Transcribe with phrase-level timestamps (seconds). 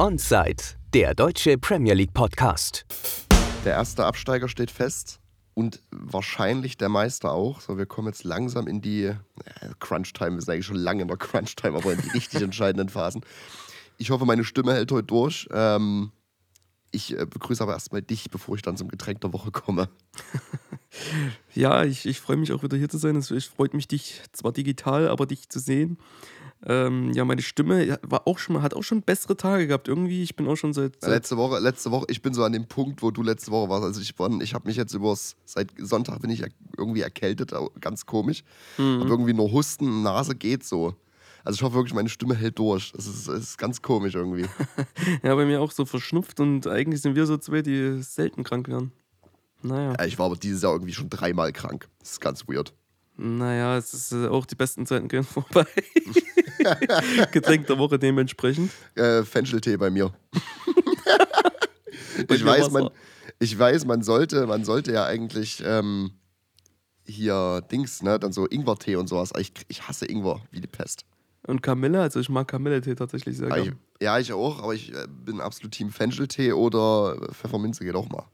[0.00, 0.62] Onside,
[0.94, 2.86] der deutsche Premier League Podcast.
[3.64, 5.18] Der erste Absteiger steht fest
[5.54, 7.60] und wahrscheinlich der Meister auch.
[7.60, 9.12] So, wir kommen jetzt langsam in die
[9.80, 10.36] Crunch-Time.
[10.36, 13.22] Wir sind eigentlich schon lange in der Crunch-Time, aber in die richtig entscheidenden Phasen.
[13.96, 15.48] Ich hoffe, meine Stimme hält heute durch.
[15.50, 16.12] Ähm,
[16.92, 19.88] ich äh, begrüße aber erstmal dich, bevor ich dann zum Getränk der Woche komme.
[21.54, 23.16] ja, ich, ich freue mich auch wieder hier zu sein.
[23.16, 25.98] Es freut mich, dich zwar digital, aber dich zu sehen.
[26.66, 29.86] Ähm, ja, meine Stimme war auch schon, hat auch schon bessere Tage gehabt.
[29.86, 32.52] Irgendwie, ich bin auch schon seit, seit letzte Woche, letzte Woche, ich bin so an
[32.52, 33.84] dem Punkt, wo du letzte Woche warst.
[33.84, 36.42] Also ich, ich habe mich jetzt übers, seit Sonntag bin ich
[36.76, 38.42] irgendwie erkältet, ganz komisch.
[38.76, 39.00] Mhm.
[39.00, 40.94] Hab irgendwie nur Husten, Nase geht so.
[41.44, 42.92] Also ich hoffe wirklich, meine Stimme hält durch.
[42.92, 44.46] Das ist, das ist ganz komisch irgendwie.
[45.22, 48.68] ja, bei mir auch so verschnupft und eigentlich sind wir so zwei, die selten krank
[48.68, 48.92] werden.
[49.62, 49.94] Naja.
[49.98, 51.88] Ja, ich war aber dieses Jahr irgendwie schon dreimal krank.
[52.00, 52.74] Das ist ganz weird.
[53.20, 55.66] Naja, es ist äh, auch die besten Zeiten gehen vorbei.
[57.32, 58.70] Getränk der Woche dementsprechend.
[58.94, 60.12] Äh, Fencheltee bei mir.
[62.30, 62.90] ich, weiß, man,
[63.40, 66.12] ich weiß, man sollte, man sollte ja eigentlich ähm,
[67.04, 69.32] hier Dings, ne, dann so Ingwertee und sowas.
[69.38, 71.04] Ich, ich hasse Ingwer wie die Pest.
[71.48, 73.76] Und Kamille, also ich mag Kamilletee tatsächlich sehr gerne.
[74.00, 78.26] Ja, ich auch, aber ich äh, bin absolut Team Fencheltee oder Pfefferminze geht auch mal.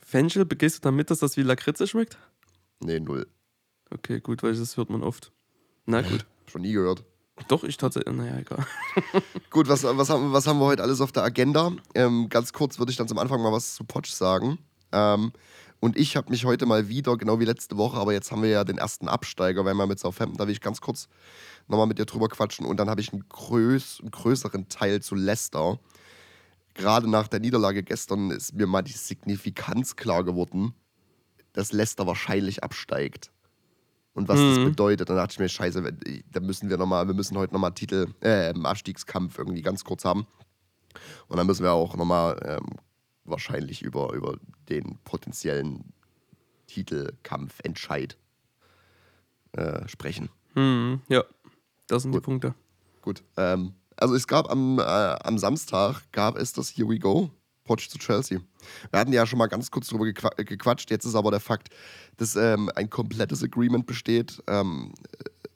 [0.00, 2.18] Fenchel, begehst du damit, dass das wie Lakritze schmeckt?
[2.80, 3.26] Nee, null.
[3.90, 5.32] Okay, gut, weil das hört man oft.
[5.86, 6.26] Na gut.
[6.46, 7.04] Schon nie gehört.
[7.46, 8.14] Doch, ich tatsächlich.
[8.14, 8.66] Naja, egal.
[9.50, 11.72] gut, was, was, haben, was haben wir heute alles auf der Agenda?
[11.94, 14.58] Ähm, ganz kurz würde ich dann zum Anfang mal was zu Potsch sagen.
[14.92, 15.32] Ähm,
[15.80, 18.50] und ich habe mich heute mal wieder, genau wie letzte Woche, aber jetzt haben wir
[18.50, 21.08] ja den ersten Absteiger, weil wir mit Southampton, da will ich ganz kurz
[21.68, 22.66] nochmal mit dir drüber quatschen.
[22.66, 25.78] Und dann habe ich einen, größ, einen größeren Teil zu Leicester.
[26.74, 30.74] Gerade nach der Niederlage gestern ist mir mal die Signifikanz klar geworden,
[31.52, 33.30] dass Leicester wahrscheinlich absteigt
[34.18, 34.48] und was mhm.
[34.48, 35.08] das bedeutet.
[35.08, 35.82] Dann dachte ich mir, scheiße,
[36.32, 40.26] da müssen wir nochmal, wir müssen heute nochmal Titel, äh, Abstiegskampf irgendwie ganz kurz haben.
[41.28, 42.66] Und dann müssen wir auch nochmal ähm,
[43.24, 44.36] wahrscheinlich über, über
[44.68, 45.92] den potenziellen
[46.66, 48.18] Titelkampfentscheid
[49.52, 50.28] äh, sprechen.
[50.54, 51.24] Mhm, ja,
[51.86, 52.22] das sind Gut.
[52.22, 52.54] die Punkte.
[53.02, 53.22] Gut.
[53.36, 57.30] Ähm, also es gab am, äh, am Samstag gab es das Here We Go
[57.68, 58.40] Poch zu Chelsea.
[58.90, 60.90] Wir hatten ja schon mal ganz kurz drüber gequatscht.
[60.90, 61.68] Jetzt ist aber der Fakt,
[62.16, 64.42] dass ähm, ein komplettes Agreement besteht.
[64.46, 64.94] Ähm,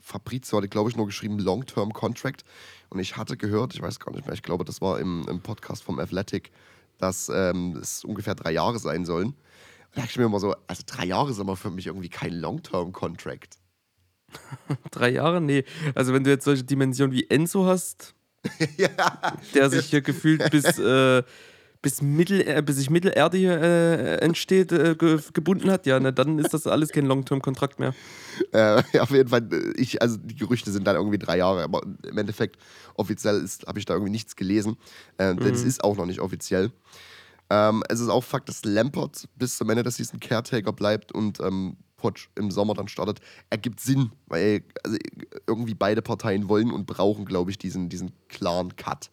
[0.01, 2.45] Fabrizio hatte, glaube ich, nur geschrieben Long-Term Contract.
[2.91, 5.41] Und ich hatte gehört, ich weiß gar nicht mehr, ich glaube, das war im, im
[5.41, 6.53] Podcast vom Athletic,
[6.99, 9.29] dass ähm, es ungefähr drei Jahre sein sollen.
[9.29, 9.37] Und
[9.95, 12.35] da dachte ich mir immer so, also drei Jahre sind aber für mich irgendwie kein
[12.35, 13.57] Long-Term Contract.
[14.91, 15.41] drei Jahre?
[15.41, 15.65] Nee.
[15.95, 18.15] Also wenn du jetzt solche Dimensionen wie Enzo hast,
[18.77, 19.37] ja.
[19.55, 21.23] der sich hier gefühlt bis äh,
[21.83, 26.13] bis, Mittel, äh, bis sich Mittelerde hier äh, entsteht, äh, ge gebunden hat, ja, na,
[26.13, 27.95] dann ist das alles kein Long-Term-Kontrakt mehr.
[28.51, 31.83] Äh, auf jeden Fall, äh, ich, also die Gerüchte sind dann irgendwie drei Jahre, aber
[31.83, 32.57] im Endeffekt
[32.95, 34.79] offiziell habe ich da irgendwie nichts gelesen.
[35.19, 35.41] Äh, mhm.
[35.41, 36.73] Das ist auch noch nicht offiziell.
[37.51, 41.41] Ähm, es ist auch Fakt, dass Lampert bis zum Ende der Season Caretaker bleibt und
[41.41, 43.21] ähm, Potsch im Sommer dann startet.
[43.51, 44.97] Ergibt Sinn, weil also,
[45.47, 49.11] irgendwie beide Parteien wollen und brauchen, glaube ich, diesen, diesen klaren Cut.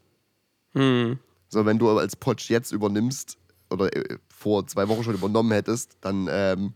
[0.73, 1.19] Mhm.
[1.49, 3.37] So, wenn du als Potsch jetzt übernimmst
[3.69, 6.73] oder äh, vor zwei Wochen schon übernommen hättest, dann ähm,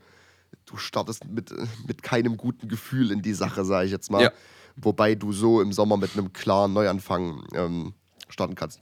[0.66, 1.54] du startest mit,
[1.88, 4.24] mit keinem guten Gefühl in die Sache, sage ich jetzt mal.
[4.24, 4.32] Ja.
[4.76, 7.94] Wobei du so im Sommer mit einem klaren Neuanfang ähm,
[8.28, 8.80] starten kannst.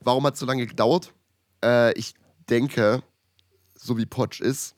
[0.00, 1.12] Warum hat es so lange gedauert?
[1.64, 2.14] Äh, ich
[2.50, 3.02] denke,
[3.74, 4.74] so wie Potsch ist,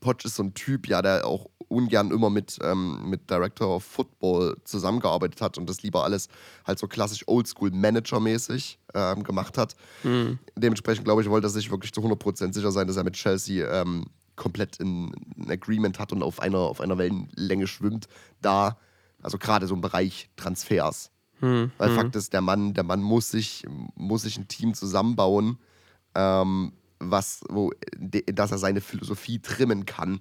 [0.00, 3.84] Potsch ist so ein Typ, ja, der auch ungern immer mit, ähm, mit Director of
[3.84, 6.28] Football zusammengearbeitet hat und das lieber alles
[6.64, 9.74] halt so klassisch Oldschool-Manager-mäßig ähm, gemacht hat.
[10.02, 10.38] Mhm.
[10.56, 13.68] Dementsprechend, glaube ich, wollte er sich wirklich zu 100% sicher sein, dass er mit Chelsea
[13.68, 18.06] ähm, komplett in ein Agreement hat und auf einer, auf einer Wellenlänge schwimmt.
[18.40, 18.78] Da,
[19.22, 21.10] also gerade so im Bereich Transfers.
[21.40, 21.72] Mhm.
[21.78, 21.96] Weil mhm.
[21.96, 23.64] Fakt ist, der Mann, der Mann muss sich,
[23.94, 25.58] muss sich ein Team zusammenbauen,
[26.14, 30.20] ähm, was, wo, dass er seine Philosophie trimmen kann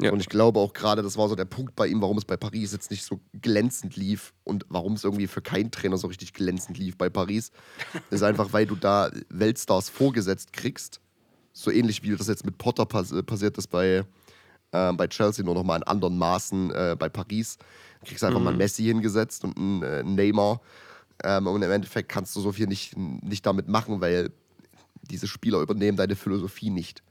[0.00, 0.12] ja.
[0.12, 2.36] Und ich glaube auch gerade, das war so der Punkt bei ihm, warum es bei
[2.36, 6.32] Paris jetzt nicht so glänzend lief und warum es irgendwie für keinen Trainer so richtig
[6.32, 7.52] glänzend lief bei Paris,
[8.10, 11.00] ist einfach, weil du da Weltstars vorgesetzt kriegst.
[11.52, 14.04] So ähnlich wie das jetzt mit Potter pass passiert ist bei,
[14.72, 17.58] äh, bei Chelsea, nur nochmal in anderen Maßen äh, bei Paris.
[18.00, 18.44] Du kriegst einfach mhm.
[18.44, 20.60] mal Messi hingesetzt und einen äh, Neymar.
[21.22, 24.30] Ähm, und im Endeffekt kannst du so viel nicht, nicht damit machen, weil
[25.02, 27.02] diese Spieler übernehmen deine Philosophie nicht.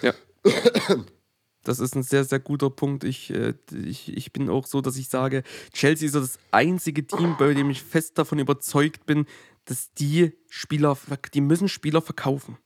[0.00, 0.14] Ja.
[1.64, 3.04] Das ist ein sehr, sehr guter Punkt.
[3.04, 5.42] Ich, äh, ich, ich bin auch so, dass ich sage,
[5.72, 9.26] Chelsea ist das einzige Team, bei dem ich fest davon überzeugt bin,
[9.66, 10.96] dass die Spieler,
[11.34, 12.56] die müssen Spieler verkaufen.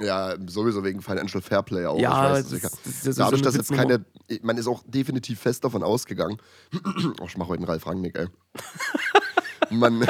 [0.00, 1.98] Ja, sowieso wegen Financial Fairplay auch.
[1.98, 4.04] Ja, ich weiß, das, das, das dadurch, dass jetzt keine,
[4.42, 6.38] man ist auch definitiv fest davon ausgegangen.
[7.20, 8.26] oh, ich mache heute einen Ralf Rangnick, ey.
[9.70, 10.06] man,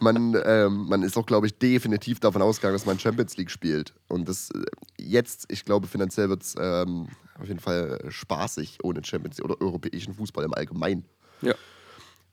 [0.00, 3.94] man, ähm, man ist auch, glaube ich, definitiv davon ausgegangen, dass man Champions League spielt.
[4.08, 4.64] Und das äh,
[4.98, 7.08] jetzt, ich glaube, finanziell wird es ähm,
[7.42, 11.04] auf jeden Fall spaßig ohne Champions League oder europäischen Fußball im Allgemeinen.
[11.42, 11.54] Ja.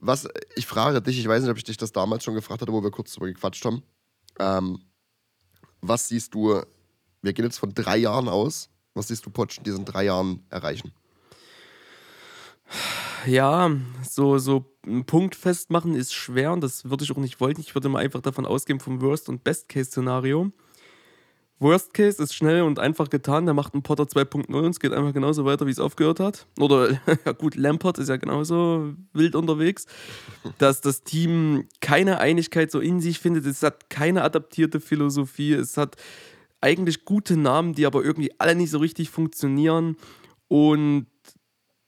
[0.00, 2.72] Was, ich frage dich, ich weiß nicht, ob ich dich das damals schon gefragt hatte,
[2.72, 3.82] wo wir kurz drüber gequatscht haben.
[4.38, 4.80] Ähm,
[5.80, 6.62] was siehst du,
[7.22, 10.44] wir gehen jetzt von drei Jahren aus, was siehst du Potsch in diesen drei Jahren
[10.50, 10.92] erreichen?
[13.26, 13.70] Ja,
[14.08, 17.58] so, so einen Punkt festmachen ist schwer und das würde ich auch nicht wollen.
[17.58, 20.52] Ich würde mal einfach davon ausgehen vom Worst- und Best-Case-Szenario.
[21.60, 23.44] Worst Case ist schnell und einfach getan.
[23.44, 26.46] Der macht einen Potter 2.0 und es geht einfach genauso weiter, wie es aufgehört hat.
[26.58, 29.86] Oder, ja gut, Lampert ist ja genauso wild unterwegs,
[30.58, 33.46] dass das Team keine Einigkeit so in sich findet.
[33.46, 35.52] Es hat keine adaptierte Philosophie.
[35.52, 35.96] Es hat
[36.60, 39.96] eigentlich gute Namen, die aber irgendwie alle nicht so richtig funktionieren.
[40.48, 41.06] Und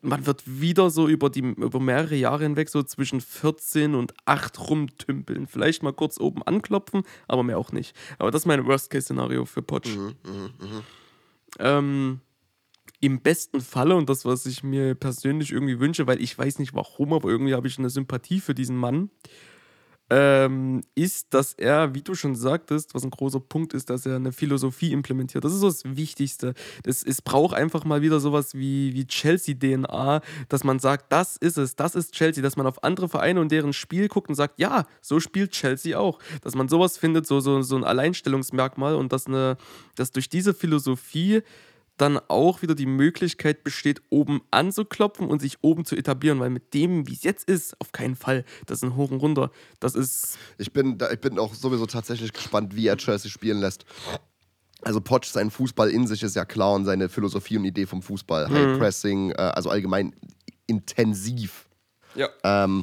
[0.02, 4.70] man wird wieder so über, die, über mehrere Jahre hinweg so zwischen 14 und 8
[4.70, 5.46] rumtümpeln.
[5.46, 7.94] Vielleicht mal kurz oben anklopfen, aber mehr auch nicht.
[8.18, 9.94] Aber das ist mein Worst-Case-Szenario für Potsch.
[9.94, 10.82] Mhm, mh, mh.
[11.58, 12.20] Ähm,
[13.00, 16.74] Im besten Falle, und das, was ich mir persönlich irgendwie wünsche, weil ich weiß nicht
[16.74, 19.10] warum, aber irgendwie habe ich eine Sympathie für diesen Mann,
[20.10, 24.16] ähm, ist, dass er, wie du schon sagtest, was ein großer Punkt ist, dass er
[24.16, 25.44] eine Philosophie implementiert.
[25.44, 26.54] Das ist so das Wichtigste.
[26.82, 31.56] Das, es braucht einfach mal wieder sowas wie, wie Chelsea-DNA, dass man sagt, das ist
[31.58, 34.58] es, das ist Chelsea, dass man auf andere Vereine und deren Spiel guckt und sagt,
[34.58, 36.18] ja, so spielt Chelsea auch.
[36.42, 39.56] Dass man sowas findet, so, so, so ein Alleinstellungsmerkmal und dass, eine,
[39.94, 41.42] dass durch diese Philosophie
[42.00, 46.72] dann auch wieder die Möglichkeit besteht, oben anzuklopfen und sich oben zu etablieren, weil mit
[46.72, 48.44] dem, wie es jetzt ist, auf keinen Fall.
[48.66, 49.50] Das ist ein Hoch und Runter.
[49.80, 50.38] Das ist.
[50.58, 53.84] Ich bin, da, ich bin auch sowieso tatsächlich gespannt, wie er Chelsea spielen lässt.
[54.82, 58.00] Also Potsch, sein Fußball in sich ist ja klar und seine Philosophie und Idee vom
[58.00, 58.48] Fußball.
[58.48, 58.54] Mhm.
[58.54, 60.14] High Pressing, äh, also allgemein
[60.66, 61.68] intensiv.
[62.14, 62.28] Ja.
[62.44, 62.82] Ähm,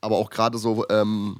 [0.00, 1.38] aber auch gerade so ähm,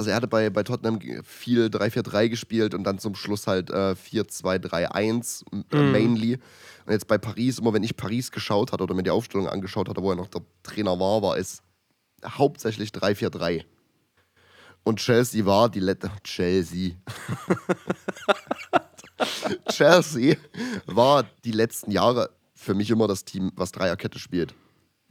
[0.00, 3.94] also er hatte bei, bei Tottenham viel 3-4-3 gespielt und dann zum Schluss halt äh,
[3.94, 5.92] 4-2-3-1 äh, mhm.
[5.92, 6.38] mainly.
[6.86, 9.90] Und jetzt bei Paris, immer wenn ich Paris geschaut hatte oder mir die Aufstellung angeschaut
[9.90, 11.62] hatte, wo er noch der Trainer war, war es
[12.24, 13.64] hauptsächlich 3-4-3.
[14.84, 16.10] Und Chelsea war die letzte.
[16.24, 16.92] Chelsea.
[19.70, 20.36] Chelsea
[20.86, 24.54] war die letzten Jahre für mich immer das Team, was Dreierkette spielt.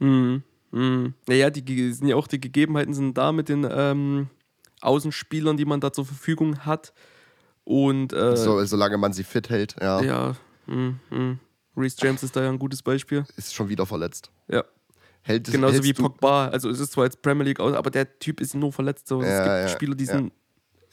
[0.00, 0.42] Mhm.
[0.72, 1.14] Mhm.
[1.28, 4.28] Naja, die sind ja auch die Gegebenheiten sind da mit den ähm,
[4.80, 6.92] Außenspielern, die man da zur Verfügung hat.
[7.64, 10.00] Und äh, so, solange man sie fit hält, ja.
[10.02, 10.36] Ja,
[10.66, 11.38] mh, mh.
[11.76, 13.24] Reece James ist da ja ein gutes Beispiel.
[13.36, 14.30] Ist schon wieder verletzt.
[14.48, 14.64] Ja.
[15.22, 16.48] Hält, Genauso wie Pogba.
[16.48, 19.06] Also es ist zwar jetzt Premier League aus, aber der Typ ist nur verletzt.
[19.06, 19.22] So.
[19.22, 20.32] Ja, es gibt ja, Spieler, die sind.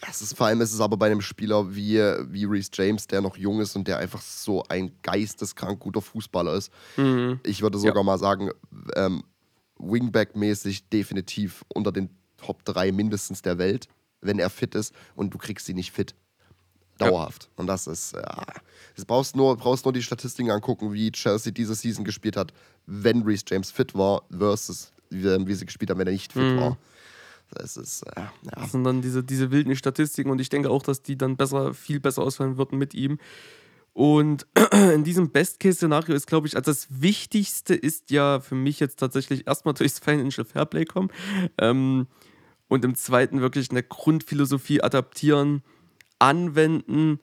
[0.01, 0.07] Ja.
[0.09, 1.97] Es ist, vor allem ist es aber bei einem Spieler wie,
[2.29, 6.53] wie Reece James, der noch jung ist und der einfach so ein geisteskrank guter Fußballer
[6.53, 6.71] ist.
[6.97, 7.39] Mhm.
[7.43, 8.51] Ich würde sogar mal sagen,
[8.95, 9.23] ähm,
[9.79, 13.87] Wingback-mäßig definitiv unter den Top 3 mindestens der Welt,
[14.21, 16.15] wenn er fit ist und du kriegst sie nicht fit.
[16.97, 17.43] Dauerhaft.
[17.43, 17.49] Ja.
[17.57, 18.45] Und das ist, ja.
[18.95, 22.53] Du brauchst nur, brauchst nur die Statistiken angucken, wie Chelsea diese Season gespielt hat,
[22.87, 26.41] wenn Reese James fit war, versus wie, wie sie gespielt haben, wenn er nicht fit
[26.41, 26.59] mhm.
[26.59, 26.77] war.
[27.51, 28.31] Das ist, äh, ja.
[28.55, 31.73] Das sind dann diese, diese wilden Statistiken und ich denke auch, dass die dann besser,
[31.73, 33.19] viel besser ausfallen würden mit ihm.
[33.97, 34.45] Und
[34.93, 39.47] in diesem Best-Case-Szenario ist, glaube ich, also das Wichtigste ist ja für mich jetzt tatsächlich
[39.47, 41.09] erstmal durchs Financial Fairplay kommen.
[41.57, 42.05] Ähm,
[42.67, 45.63] und im zweiten wirklich eine Grundphilosophie adaptieren,
[46.19, 47.19] anwenden,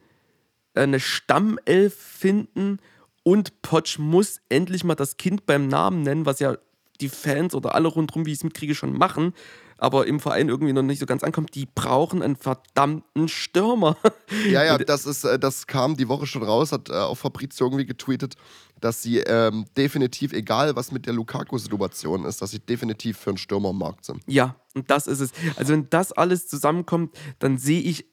[0.75, 2.81] eine Stammelf finden
[3.23, 6.59] und Potsch muss endlich mal das Kind beim Namen nennen, was ja
[7.01, 9.33] die Fans oder alle rundherum, wie ich es mitkriege, schon machen,
[9.79, 11.55] aber im Verein irgendwie noch nicht so ganz ankommt.
[11.55, 13.97] Die brauchen einen verdammten Stürmer.
[14.49, 17.67] Ja, ja, das, ist, äh, das kam die Woche schon raus, hat äh, auch Fabrizio
[17.67, 18.35] irgendwie getweetet,
[18.81, 23.39] dass sie ähm, definitiv, egal was mit der Lukaku-Situation ist, dass sie definitiv für einen
[23.39, 24.23] Stürmer am Markt sind.
[24.27, 25.33] Ja, und das ist es.
[25.57, 28.07] Also wenn das alles zusammenkommt, dann sehe ich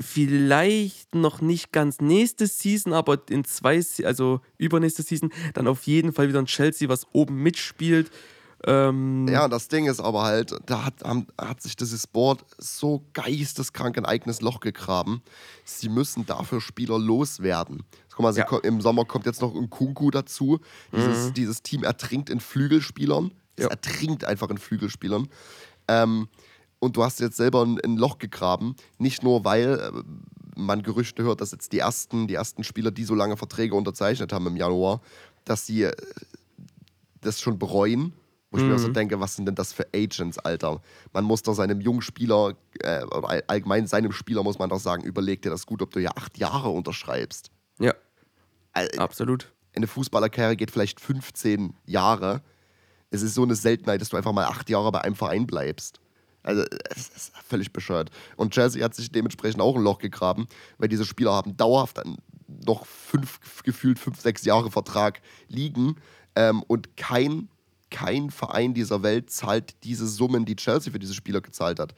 [0.00, 6.12] vielleicht noch nicht ganz nächste Season, aber in zwei, also übernächste Season, dann auf jeden
[6.12, 8.10] Fall wieder ein Chelsea, was oben mitspielt.
[8.66, 10.94] Ähm ja, das Ding ist aber halt, da hat,
[11.40, 15.22] hat sich dieses Board so geisteskrank ein eigenes Loch gegraben.
[15.64, 17.84] Sie müssen dafür Spieler loswerden.
[18.10, 18.46] Guck mal, ja.
[18.64, 20.58] im Sommer kommt jetzt noch ein Kunku dazu.
[20.92, 21.34] Dieses, mhm.
[21.34, 23.32] dieses Team ertrinkt in Flügelspielern.
[23.54, 23.70] Es ja.
[23.70, 25.28] ertrinkt einfach in Flügelspielern.
[25.86, 26.28] Ähm,
[26.80, 28.74] und du hast jetzt selber ein, ein, Loch gegraben.
[28.98, 30.02] Nicht nur, weil äh,
[30.56, 34.32] man Gerüchte hört, dass jetzt die ersten, die ersten Spieler, die so lange Verträge unterzeichnet
[34.32, 35.00] haben im Januar,
[35.44, 35.92] dass sie äh,
[37.20, 38.12] das schon bereuen.
[38.50, 38.70] Wo ich mhm.
[38.70, 40.80] mir so denke, was sind denn das für Agents, Alter?
[41.12, 45.02] Man muss doch seinem jungen Spieler, äh, oder allgemein seinem Spieler muss man doch sagen,
[45.02, 47.50] überleg dir das gut, ob du ja acht Jahre unterschreibst.
[47.78, 47.94] Ja.
[48.72, 49.52] Also, Absolut.
[49.74, 52.42] Eine Fußballerkarriere geht vielleicht 15 Jahre.
[53.10, 56.00] Es ist so eine Seltenheit, dass du einfach mal acht Jahre bei einem Verein bleibst.
[56.42, 58.10] Also, es ist völlig bescheuert.
[58.36, 60.46] Und Chelsea hat sich dementsprechend auch ein Loch gegraben,
[60.78, 62.00] weil diese Spieler haben dauerhaft
[62.64, 65.96] noch fünf, gefühlt fünf, sechs Jahre Vertrag liegen.
[66.34, 67.48] Ähm, und kein,
[67.90, 71.94] kein Verein dieser Welt zahlt diese Summen, die Chelsea für diese Spieler gezahlt hat.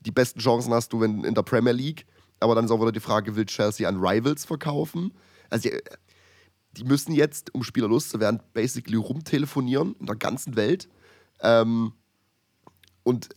[0.00, 2.06] Die besten Chancen hast du in, in der Premier League,
[2.40, 5.12] aber dann ist auch wieder die Frage, will Chelsea an Rivals verkaufen?
[5.50, 5.78] Also, die,
[6.76, 10.88] die müssen jetzt, um Spieler loszuwerden, basically rumtelefonieren in der ganzen Welt.
[11.40, 11.92] Ähm,
[13.02, 13.28] und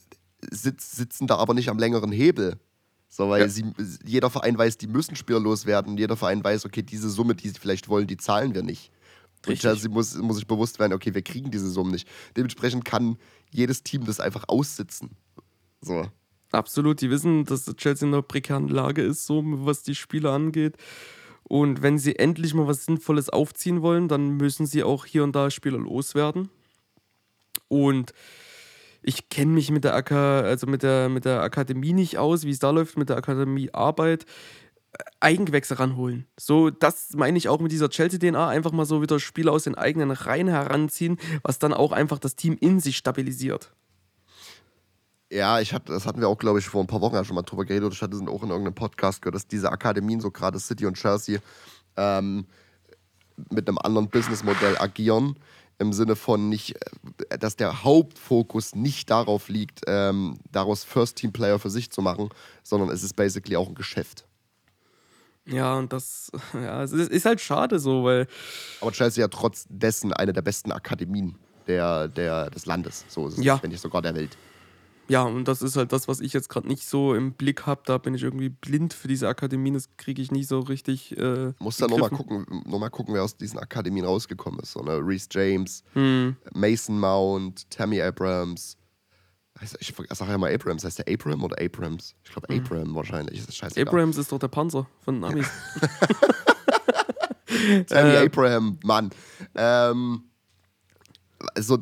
[0.49, 2.59] sitz, sitzen da aber nicht am längeren Hebel.
[3.09, 3.49] So, weil ja.
[3.49, 3.65] sie,
[4.05, 5.97] jeder Verein weiß, die müssen Spieler loswerden.
[5.97, 8.91] Jeder Verein weiß, okay, diese Summe, die sie vielleicht wollen, die zahlen wir nicht.
[9.47, 9.69] Richtig.
[9.69, 12.07] Und Chelsea muss, muss sich bewusst werden, okay, wir kriegen diese Summe nicht.
[12.37, 13.17] Dementsprechend kann
[13.49, 15.11] jedes Team das einfach aussitzen.
[15.81, 16.05] So.
[16.51, 20.75] Absolut, die wissen, dass Chelsea in einer prekären Lage ist, so was die Spieler angeht.
[21.43, 25.35] Und wenn sie endlich mal was Sinnvolles aufziehen wollen, dann müssen sie auch hier und
[25.35, 26.49] da Spieler loswerden.
[27.67, 28.13] Und
[29.01, 32.51] ich kenne mich mit der, AK, also mit, der, mit der Akademie nicht aus, wie
[32.51, 34.25] es da läuft, mit der Akademiearbeit.
[35.19, 36.27] Eigengewächse ranholen.
[36.37, 39.75] So, das meine ich auch mit dieser Chelsea-DNA, einfach mal so wieder Spieler aus den
[39.75, 43.71] eigenen Reihen heranziehen, was dann auch einfach das Team in sich stabilisiert.
[45.31, 47.43] Ja, ich hab, das hatten wir auch, glaube ich, vor ein paar Wochen schon mal
[47.43, 47.93] drüber geredet.
[47.93, 50.97] Ich hatte es auch in irgendeinem Podcast gehört, dass diese Akademien, so gerade City und
[50.97, 51.39] Chelsea,
[51.95, 52.45] ähm,
[53.49, 55.37] mit einem anderen Businessmodell agieren
[55.79, 56.75] im Sinne von nicht,
[57.29, 62.29] äh, dass der Hauptfokus nicht darauf liegt, ähm, daraus First-Team-Player für sich zu machen,
[62.61, 64.25] sondern es ist basically auch ein Geschäft.
[65.45, 68.27] Ja, und das ja, es ist, halt schade so, weil.
[68.81, 71.35] Aber Chelsea hat trotz dessen eine der besten Akademien
[71.67, 73.61] der, der, des Landes, so ist es, ja.
[73.61, 74.37] wenn nicht sogar der Welt
[75.11, 77.81] ja, und das ist halt das, was ich jetzt gerade nicht so im Blick habe.
[77.85, 79.73] Da bin ich irgendwie blind für diese Akademien.
[79.73, 81.17] Das kriege ich nicht so richtig.
[81.17, 84.71] Äh, Muss da nochmal gucken, noch mal gucken, wer aus diesen Akademien rausgekommen ist.
[84.71, 84.99] So, ne?
[85.03, 86.37] Reese James, hm.
[86.53, 88.77] Mason Mount, Tammy Abrams.
[89.79, 90.83] Ich sage ja mal Abrams.
[90.83, 92.15] Heißt der Abram oder Abrams?
[92.23, 92.63] Ich glaube hm.
[92.63, 93.39] Abram wahrscheinlich.
[93.39, 93.87] Ist scheißegal.
[93.87, 95.47] Abrams ist doch der Panzer von den Amis.
[97.87, 99.11] Tammy äh, Abraham, Mann.
[99.55, 100.23] Ähm,
[101.53, 101.79] also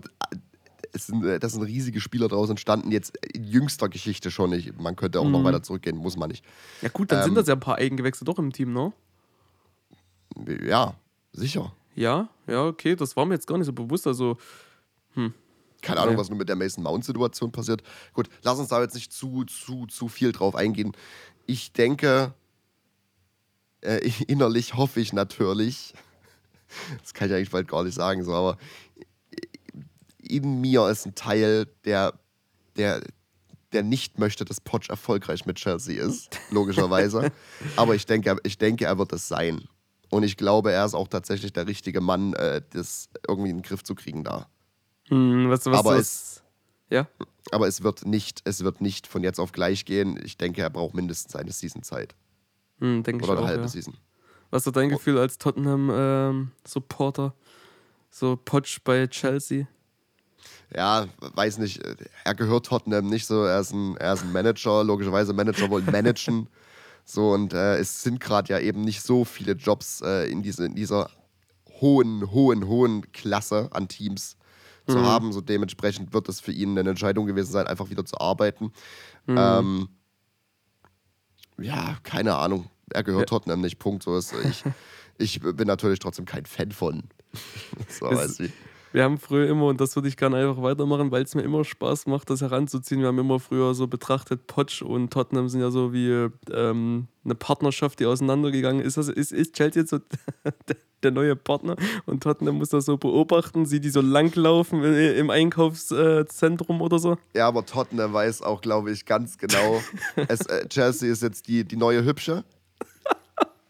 [0.94, 4.80] sind, äh, das sind riesige Spieler daraus entstanden, jetzt in jüngster Geschichte schon nicht.
[4.80, 5.32] Man könnte auch mhm.
[5.32, 6.44] noch weiter zurückgehen, muss man nicht.
[6.82, 8.94] Ja, gut, dann ähm, sind das ja ein paar Eigengewächse doch im Team, ne?
[10.66, 10.96] Ja,
[11.34, 11.74] sicher.
[11.96, 14.08] Ja, ja, okay, das war mir jetzt gar nicht so bewusst.
[14.08, 14.38] Also,
[15.14, 15.34] hm.
[15.82, 17.84] Keine Ahnung, was nur mit der Mason Mount-Situation passiert.
[18.14, 20.92] Gut, lass uns da jetzt nicht zu, zu, zu viel drauf eingehen.
[21.46, 22.34] Ich denke,
[23.82, 25.94] äh, innerlich hoffe ich natürlich,
[27.02, 28.58] das kann ich eigentlich bald gar nicht sagen, so, aber
[30.20, 32.14] in mir ist ein Teil, der,
[32.78, 33.02] der,
[33.74, 37.32] der nicht möchte, dass Poch erfolgreich mit Chelsea ist, logischerweise.
[37.76, 39.68] Aber ich denke, ich denke, er wird es sein.
[40.12, 43.64] Und ich glaube, er ist auch tatsächlich der richtige Mann, äh, das irgendwie in den
[43.64, 44.48] Griff zu kriegen da.
[45.10, 46.00] Hm, was, was, aber, was?
[46.00, 46.44] Es,
[46.90, 47.08] ja?
[47.52, 50.20] aber es wird nicht, es wird nicht von jetzt auf gleich gehen.
[50.24, 52.16] Ich denke, er braucht mindestens eine Season-Zeit.
[52.80, 53.68] Hm, Oder eine auch, halbe ja.
[53.68, 53.96] Season.
[54.52, 57.24] Was ist dein Gefühl als Tottenham-Supporter?
[57.24, 57.34] Ähm,
[58.10, 59.68] so Poch bei Chelsea?
[60.76, 61.82] ja, weiß nicht,
[62.24, 65.86] er gehört Tottenham nicht so, er ist ein, er ist ein Manager, logischerweise Manager wollen
[65.92, 66.48] managen.
[67.06, 70.66] So, und äh, es sind gerade ja eben nicht so viele Jobs äh, in, diese,
[70.66, 71.10] in dieser
[71.82, 74.38] hohen, hohen, hohen Klasse an Teams
[74.90, 74.94] mhm.
[74.94, 75.32] zu haben.
[75.32, 78.72] So dementsprechend wird es für ihn eine Entscheidung gewesen sein, einfach wieder zu arbeiten.
[79.26, 79.38] Mhm.
[79.38, 79.90] Ähm,
[81.60, 82.70] ja, keine Ahnung.
[82.92, 83.38] Er gehört ja.
[83.38, 84.04] Tottenham nicht, Punkt.
[84.04, 84.64] So ist ich.
[85.18, 87.04] ich bin natürlich trotzdem kein Fan von.
[87.88, 88.50] so, weißt du
[88.92, 91.64] wir haben früher immer, und das würde ich gerne einfach weitermachen, weil es mir immer
[91.64, 93.02] Spaß macht, das heranzuziehen.
[93.02, 97.36] Wir haben immer früher so betrachtet, Potsch und Tottenham sind ja so wie ähm, eine
[97.36, 98.98] Partnerschaft, die auseinandergegangen ist.
[98.98, 100.00] Also ist, ist Chelsea jetzt so
[101.04, 106.82] der neue Partner und Tottenham muss das so beobachten, sie die so langlaufen im Einkaufszentrum
[106.82, 107.18] oder so?
[107.34, 109.82] Ja, aber Tottenham weiß auch, glaube ich, ganz genau,
[110.28, 112.44] es, äh, Chelsea ist jetzt die, die neue Hübsche.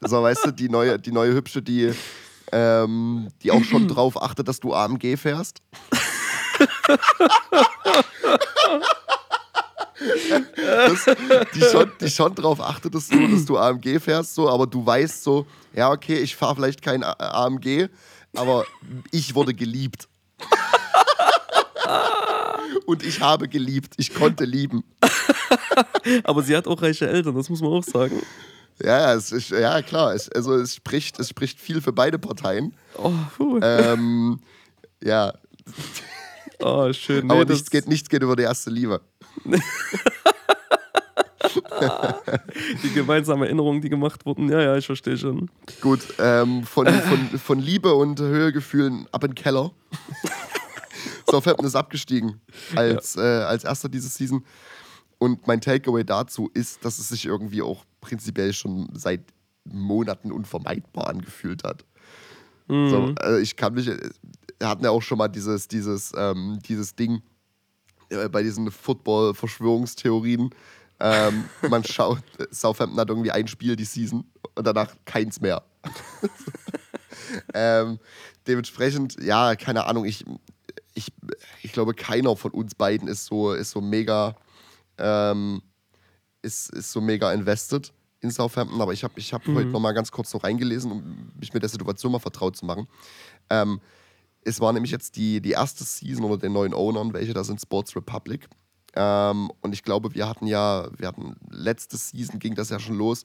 [0.01, 1.91] So, weißt du, die neue, die neue Hübsche, die
[2.51, 5.61] ähm, die auch schon drauf achtet, dass du AMG fährst.
[10.55, 11.05] das,
[11.53, 14.85] die, schon, die schon drauf achtet, dass du, dass du AMG fährst, so, aber du
[14.85, 17.87] weißt so, ja, okay, ich fahre vielleicht kein AMG,
[18.35, 18.65] aber
[19.11, 20.07] ich wurde geliebt.
[22.85, 23.93] Und ich habe geliebt.
[23.97, 24.83] Ich konnte lieben.
[26.23, 28.21] aber sie hat auch reiche Eltern, das muss man auch sagen.
[28.81, 30.13] Ja, es ist, ja klar.
[30.13, 32.73] Es, also es spricht, es spricht viel für beide Parteien.
[32.97, 33.59] Oh, puh.
[33.61, 34.39] Ähm,
[35.03, 35.33] ja.
[36.61, 37.27] Oh, schön.
[37.27, 38.99] Nee, Aber nichts geht, nichts geht über die erste Liebe.
[42.83, 44.49] die gemeinsamen Erinnerungen, die gemacht wurden.
[44.49, 45.49] Ja, ja, ich verstehe schon.
[45.79, 49.71] Gut, ähm, von, von, von Liebe und Höhegefühlen ab in den Keller.
[51.31, 52.41] Southampton ist abgestiegen
[52.75, 53.23] als, ja.
[53.23, 54.43] äh, als erster diese Season.
[55.17, 59.21] Und mein Takeaway dazu ist, dass es sich irgendwie auch prinzipiell schon seit
[59.65, 61.85] Monaten unvermeidbar angefühlt hat.
[62.67, 62.89] Mhm.
[62.89, 66.95] So, also ich kann mich, wir hatten ja auch schon mal dieses, dieses, ähm, dieses
[66.95, 67.21] Ding
[68.09, 70.49] äh, bei diesen Football-Verschwörungstheorien.
[70.99, 74.25] Ähm, man schaut, Southampton hat irgendwie ein Spiel die Season
[74.55, 75.63] und danach keins mehr.
[77.53, 77.99] ähm,
[78.47, 80.25] dementsprechend, ja, keine Ahnung, ich,
[80.93, 81.11] ich,
[81.63, 84.35] ich glaube, keiner von uns beiden ist so, ist so mega,
[84.97, 85.61] ähm,
[86.41, 87.91] ist, ist so mega invested
[88.21, 89.55] in Southampton, aber ich habe ich hab mhm.
[89.55, 92.65] heute noch mal ganz kurz so reingelesen, um mich mit der Situation mal vertraut zu
[92.65, 92.87] machen.
[93.49, 93.79] Ähm,
[94.43, 97.61] es war nämlich jetzt die, die erste Season unter den neuen Ownern, welche da sind,
[97.61, 98.47] Sports Republic.
[98.95, 102.97] Ähm, und ich glaube, wir hatten ja, wir hatten letzte Season ging das ja schon
[102.97, 103.23] los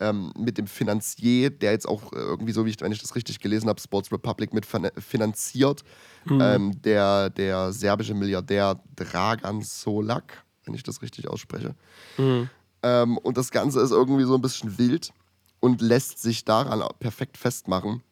[0.00, 3.40] ähm, mit dem Finanzier, der jetzt auch irgendwie so, wie ich, wenn ich das richtig
[3.40, 5.82] gelesen habe, Sports Republic mit finanziert.
[6.26, 6.40] Mhm.
[6.40, 11.74] Ähm, der, der serbische Milliardär Dragan Solak, wenn ich das richtig ausspreche.
[12.18, 12.50] Mhm.
[12.82, 15.12] Ähm, und das Ganze ist irgendwie so ein bisschen wild
[15.60, 18.02] und lässt sich daran perfekt festmachen.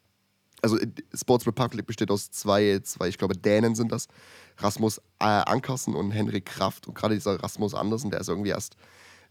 [0.63, 0.79] Also
[1.15, 4.09] Sports Republic besteht aus zwei, zwei ich glaube, Dänen sind das.
[4.57, 6.87] Rasmus äh, Ankersen und Henrik Kraft.
[6.89, 8.77] Und gerade dieser Rasmus Andersen, der ist irgendwie erst,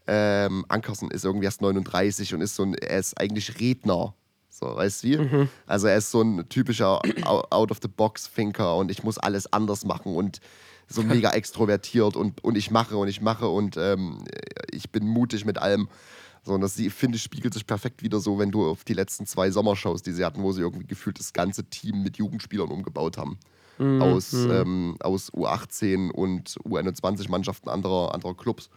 [0.06, 4.14] ähm, Ankersen ist irgendwie erst 39 und ist so ein, er ist eigentlich Redner.
[4.50, 5.18] So, weißt du wie?
[5.18, 5.50] Mhm.
[5.66, 10.40] Also er ist so ein typischer Out-of-the-Box-Thinker und ich muss alles anders machen und
[10.94, 14.24] so mega extrovertiert und, und ich mache und ich mache und ähm,
[14.72, 15.90] ich bin mutig mit allem.
[16.44, 19.26] So, und das, finde ich, spiegelt sich perfekt wieder so, wenn du auf die letzten
[19.26, 23.18] zwei Sommershows, die sie hatten, wo sie irgendwie gefühlt das ganze Team mit Jugendspielern umgebaut
[23.18, 23.40] haben.
[23.78, 24.02] Mhm.
[24.02, 28.70] Aus, ähm, aus U18 und U21-Mannschaften anderer, anderer Clubs.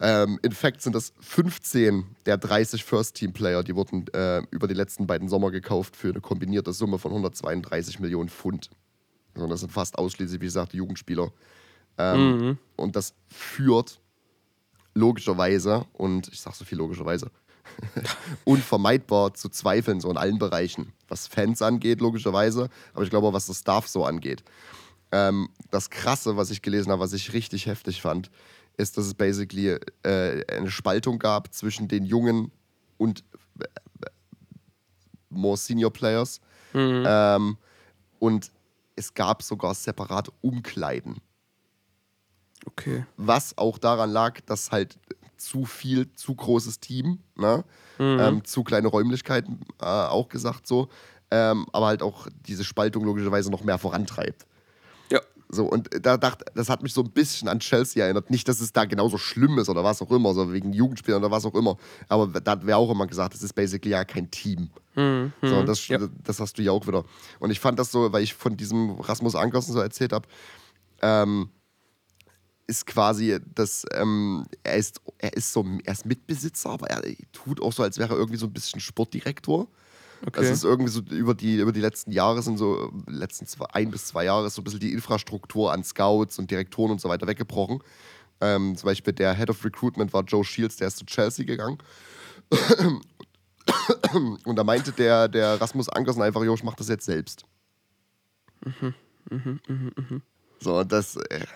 [0.00, 5.06] Ähm, in fact sind das 15 der 30 First-Team-Player, die wurden äh, über die letzten
[5.06, 8.70] beiden Sommer gekauft für eine kombinierte Summe von 132 Millionen Pfund.
[9.38, 11.30] Also das sind fast ausschließlich, wie gesagt, Jugendspieler.
[11.96, 12.58] Ähm, mhm.
[12.76, 14.00] Und das führt
[14.94, 17.30] logischerweise, und ich sage so viel logischerweise,
[18.44, 20.92] unvermeidbar zu Zweifeln so in allen Bereichen.
[21.08, 24.42] Was Fans angeht, logischerweise, aber ich glaube auch, was das Staff so angeht.
[25.12, 28.30] Ähm, das Krasse, was ich gelesen habe, was ich richtig heftig fand,
[28.76, 32.50] ist, dass es basically äh, eine Spaltung gab zwischen den jungen
[32.96, 33.24] und
[33.60, 33.64] äh,
[35.30, 36.40] more senior Players.
[36.72, 37.04] Mhm.
[37.06, 37.56] Ähm,
[38.18, 38.50] und
[38.98, 41.18] es gab sogar separate Umkleiden.
[42.66, 43.06] Okay.
[43.16, 44.98] Was auch daran lag, dass halt
[45.36, 47.64] zu viel, zu großes Team, ne?
[47.98, 48.18] Mhm.
[48.20, 50.88] Ähm, zu kleine Räumlichkeiten, äh, auch gesagt so,
[51.30, 54.46] ähm, aber halt auch diese Spaltung logischerweise noch mehr vorantreibt.
[55.10, 55.20] Ja.
[55.48, 58.30] So, und da dachte, das hat mich so ein bisschen an Chelsea erinnert.
[58.30, 61.30] Nicht, dass es da genauso schlimm ist oder was auch immer, so wegen Jugendspielern oder
[61.30, 61.76] was auch immer.
[62.08, 64.70] Aber da wäre auch immer gesagt, das ist basically ja kein Team.
[64.98, 65.32] Mhm.
[65.42, 65.98] So, und das, ja.
[66.24, 67.04] das hast du ja auch wieder.
[67.38, 70.26] Und ich fand das so, weil ich von diesem Rasmus Ankersen so erzählt habe,
[71.02, 71.50] ähm,
[72.66, 77.62] ist quasi, dass ähm, er ist, er ist so, er ist Mitbesitzer, aber er tut
[77.62, 79.68] auch so, als wäre er irgendwie so ein bisschen Sportdirektor.
[80.26, 80.40] Okay.
[80.40, 83.66] Also es ist irgendwie so über die, über die letzten Jahre sind so, letzten zwei,
[83.66, 87.00] ein bis zwei Jahre ist so ein bisschen die Infrastruktur an Scouts und Direktoren und
[87.00, 87.78] so weiter weggebrochen.
[88.40, 91.78] Ähm, zum Beispiel der Head of Recruitment war Joe Shields, der ist zu Chelsea gegangen.
[94.44, 97.44] Und da meinte der, der Rasmus Ankersen einfach, jo, ich mach das jetzt selbst.
[98.64, 98.94] Mhm,
[99.30, 100.22] mhm, mhm, mhm.
[100.60, 101.46] So, und das, äh,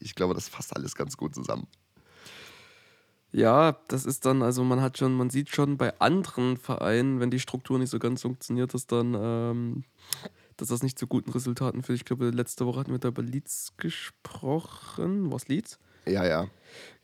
[0.00, 1.66] ich glaube, das fasst alles ganz gut zusammen.
[3.30, 7.30] Ja, das ist dann, also man hat schon, man sieht schon bei anderen Vereinen, wenn
[7.30, 9.84] die Struktur nicht so ganz funktioniert, dass dann, ähm,
[10.56, 11.98] dass das nicht zu guten Resultaten führt.
[11.98, 15.30] Ich glaube, letzte Woche hatten wir da über Leeds gesprochen.
[15.30, 15.78] Was Leeds?
[16.06, 16.48] Ja, ja.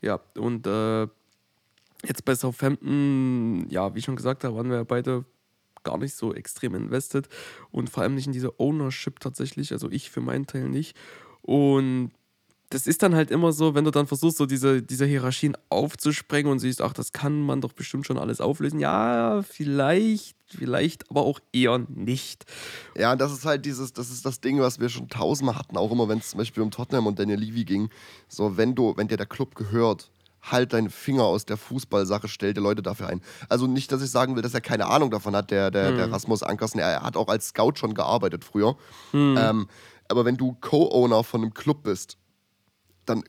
[0.01, 1.07] Ja, und äh,
[2.07, 5.25] jetzt bei Southampton, ja, wie schon gesagt, da waren wir beide
[5.83, 7.29] gar nicht so extrem invested
[7.71, 10.97] und vor allem nicht in diese Ownership tatsächlich, also ich für meinen Teil nicht.
[11.41, 12.11] Und
[12.69, 16.51] das ist dann halt immer so, wenn du dann versuchst, so diese, diese Hierarchien aufzusprengen
[16.51, 18.79] und siehst, ach, das kann man doch bestimmt schon alles auflösen.
[18.79, 22.45] Ja, vielleicht, vielleicht, aber auch eher nicht.
[22.97, 25.91] Ja, das ist halt dieses, das ist das Ding, was wir schon tausendmal hatten, auch
[25.91, 27.89] immer, wenn es zum Beispiel um Tottenham und Daniel Levy ging.
[28.27, 30.09] So, wenn du, wenn dir der Club gehört,
[30.51, 33.21] halt deine Finger aus der Fußballsache, stell dir Leute dafür ein.
[33.49, 35.97] Also nicht, dass ich sagen will, dass er keine Ahnung davon hat, der, der, hm.
[35.97, 36.79] der Rasmus Ankersen.
[36.79, 38.77] Er hat auch als Scout schon gearbeitet früher.
[39.11, 39.37] Hm.
[39.39, 39.67] Ähm,
[40.07, 42.17] aber wenn du Co-Owner von einem Club bist,
[43.05, 43.23] dann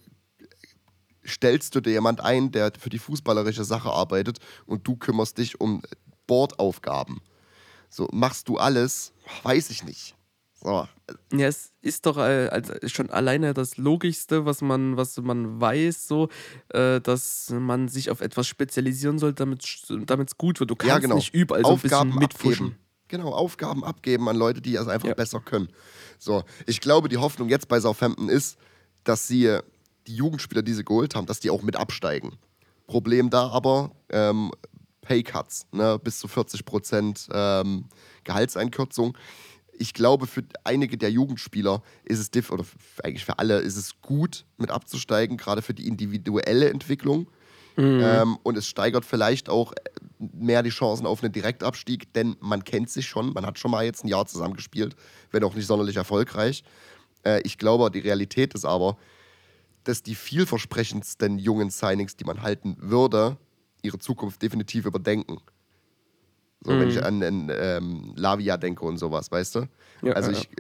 [1.27, 5.61] stellst du dir jemand ein, der für die fußballerische Sache arbeitet und du kümmerst dich
[5.61, 5.83] um
[6.27, 7.21] Bordaufgaben.
[7.89, 9.13] So, machst du alles?
[9.43, 10.16] Weiß ich nicht.
[10.67, 10.89] So.
[11.33, 16.09] Ja, es ist doch äh, also schon alleine das Logischste, was man, was man weiß,
[16.09, 16.29] so,
[16.71, 20.69] äh, dass man sich auf etwas spezialisieren soll, damit es gut wird.
[20.69, 21.15] Du kannst ja, genau.
[21.15, 22.67] nicht überall so Aufgaben ein bisschen mitfuschen.
[22.67, 22.87] Abgeben.
[23.07, 25.15] Genau, Aufgaben abgeben an Leute, die es einfach ja.
[25.15, 25.69] besser können.
[26.19, 28.59] So, ich glaube, die Hoffnung jetzt bei Southampton ist,
[29.05, 29.61] dass sie
[30.09, 32.39] die Jugendspieler, die sie geholt haben, dass die auch mit absteigen.
[32.89, 34.51] Problem da aber, ähm,
[35.03, 37.85] Paycuts, ne, bis zu 40 Prozent ähm,
[38.25, 39.17] Gehaltseinkürzung.
[39.79, 42.65] Ich glaube, für einige der Jugendspieler ist es, diff oder
[43.03, 47.29] eigentlich für alle, ist es gut, mit abzusteigen, gerade für die individuelle Entwicklung.
[47.77, 48.01] Mhm.
[48.03, 49.75] Ähm, und es steigert vielleicht auch
[50.19, 53.85] mehr die Chancen auf einen Direktabstieg, denn man kennt sich schon, man hat schon mal
[53.85, 54.97] jetzt ein Jahr zusammengespielt,
[55.31, 56.65] wenn auch nicht sonderlich erfolgreich.
[57.25, 58.97] Äh, ich glaube, die Realität ist aber,
[59.85, 63.37] dass die vielversprechendsten jungen Signings, die man halten würde,
[63.83, 65.39] ihre Zukunft definitiv überdenken.
[66.63, 66.81] So, mhm.
[66.81, 69.69] wenn ich an, an ähm, Lavia denke und sowas, weißt du?
[70.03, 70.51] Ja, also ich, ja.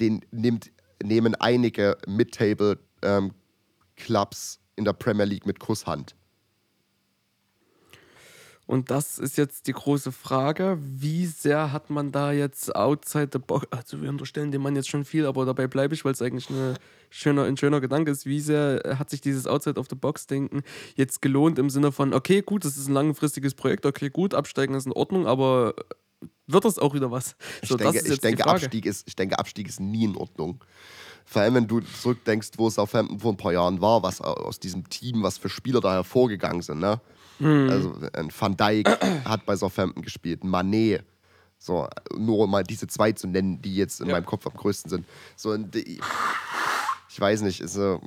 [0.00, 0.70] den nimmt,
[1.02, 6.14] nehmen einige Mid-Table-Clubs ähm, in der Premier League mit Kusshand.
[8.72, 13.38] Und das ist jetzt die große Frage, wie sehr hat man da jetzt outside the
[13.38, 16.22] box, also wir unterstellen dem Mann jetzt schon viel, aber dabei bleibe ich, weil es
[16.22, 16.76] eigentlich eine
[17.10, 20.62] schöner, ein schöner Gedanke ist, wie sehr hat sich dieses outside of the box Denken
[20.94, 24.74] jetzt gelohnt im Sinne von, okay, gut, das ist ein langfristiges Projekt, okay, gut, absteigen
[24.74, 25.74] ist in Ordnung, aber
[26.46, 27.36] wird das auch wieder was?
[27.62, 30.64] So, ich, denke, ich, denke, Abstieg ist, ich denke, Abstieg ist nie in Ordnung.
[31.26, 34.22] Vor allem, wenn du zurückdenkst, wo es auf Southampton vor ein paar Jahren war, was
[34.22, 37.02] aus diesem Team, was für Spieler da hervorgegangen sind, ne?
[37.42, 37.70] Mhm.
[37.70, 38.88] Also ein Van Dijk
[39.24, 41.04] hat bei Southampton gespielt, Manet.
[41.58, 44.14] So, nur um mal diese zwei zu nennen, die jetzt in ja.
[44.14, 45.06] meinem Kopf am größten sind.
[45.36, 48.00] So, ich weiß nicht, ist eine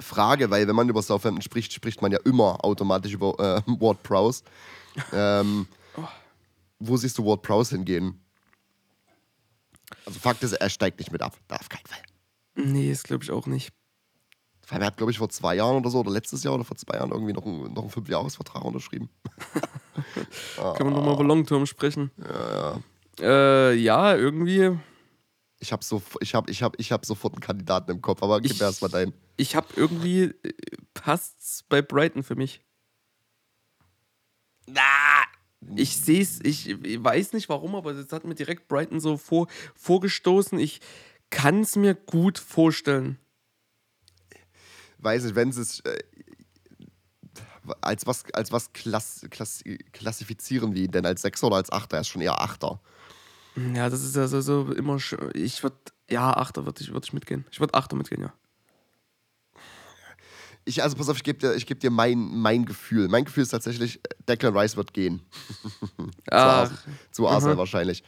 [0.00, 4.02] Frage, weil wenn man über Southampton spricht, spricht man ja immer automatisch über äh, Ward
[4.02, 4.42] Prowse.
[5.12, 6.02] Ähm, oh.
[6.80, 8.20] Wo siehst du Ward Prowse hingehen?
[10.04, 11.36] Also Fakt ist, er steigt nicht mit ab.
[11.46, 12.02] Da auf keinen Fall.
[12.54, 13.72] Nee, das glaube ich auch nicht.
[14.70, 16.96] Er hat, glaube ich, vor zwei Jahren oder so, oder letztes Jahr oder vor zwei
[16.96, 19.08] Jahren irgendwie noch einen, noch einen Fünfjahresvertrag unterschrieben.
[20.76, 22.10] Können wir nochmal über Longterm sprechen?
[22.18, 22.80] Ja,
[23.20, 23.70] ja.
[23.70, 24.78] Äh, ja, irgendwie.
[25.58, 28.40] Ich habe so, ich hab, ich hab, ich hab sofort einen Kandidaten im Kopf, aber
[28.40, 29.14] gib mir erstmal deinen.
[29.36, 30.52] Ich habe irgendwie, äh,
[30.94, 32.60] passt's bei Brighton für mich.
[34.66, 34.82] Na!
[35.74, 39.16] Ich sehe es, ich, ich weiß nicht warum, aber das hat mir direkt Brighton so
[39.16, 40.58] vor, vorgestoßen.
[40.58, 40.80] Ich
[41.30, 43.18] kann es mir gut vorstellen
[44.98, 45.98] weiß nicht, wenn sie es äh,
[47.80, 51.06] als was, als was klass, klass, klassifizieren wir ihn denn?
[51.06, 51.98] Als Sechser oder als Achter?
[51.98, 52.80] Er ist schon eher Achter.
[53.74, 54.98] Ja, das ist ja so, immer.
[55.34, 55.76] Ich würde.
[56.10, 57.44] Ja, Achter würde ich, würd ich mitgehen.
[57.50, 58.32] Ich würde Achter mitgehen, ja.
[60.64, 63.08] Ich, also pass auf, ich gebe dir, geb dir mein, mein Gefühl.
[63.08, 65.22] Mein Gefühl ist tatsächlich, Declan Rice wird gehen.
[66.28, 66.70] zu, Ars
[67.10, 67.58] zu Arsenal mhm.
[67.58, 68.04] wahrscheinlich.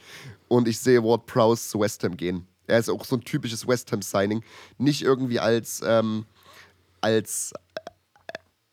[0.48, 2.46] Und ich sehe Ward Prowse zu West Ham gehen.
[2.66, 4.44] Er ist auch so ein typisches West Ham-Signing.
[4.78, 5.80] Nicht irgendwie als.
[5.84, 6.26] Ähm,
[7.00, 7.52] als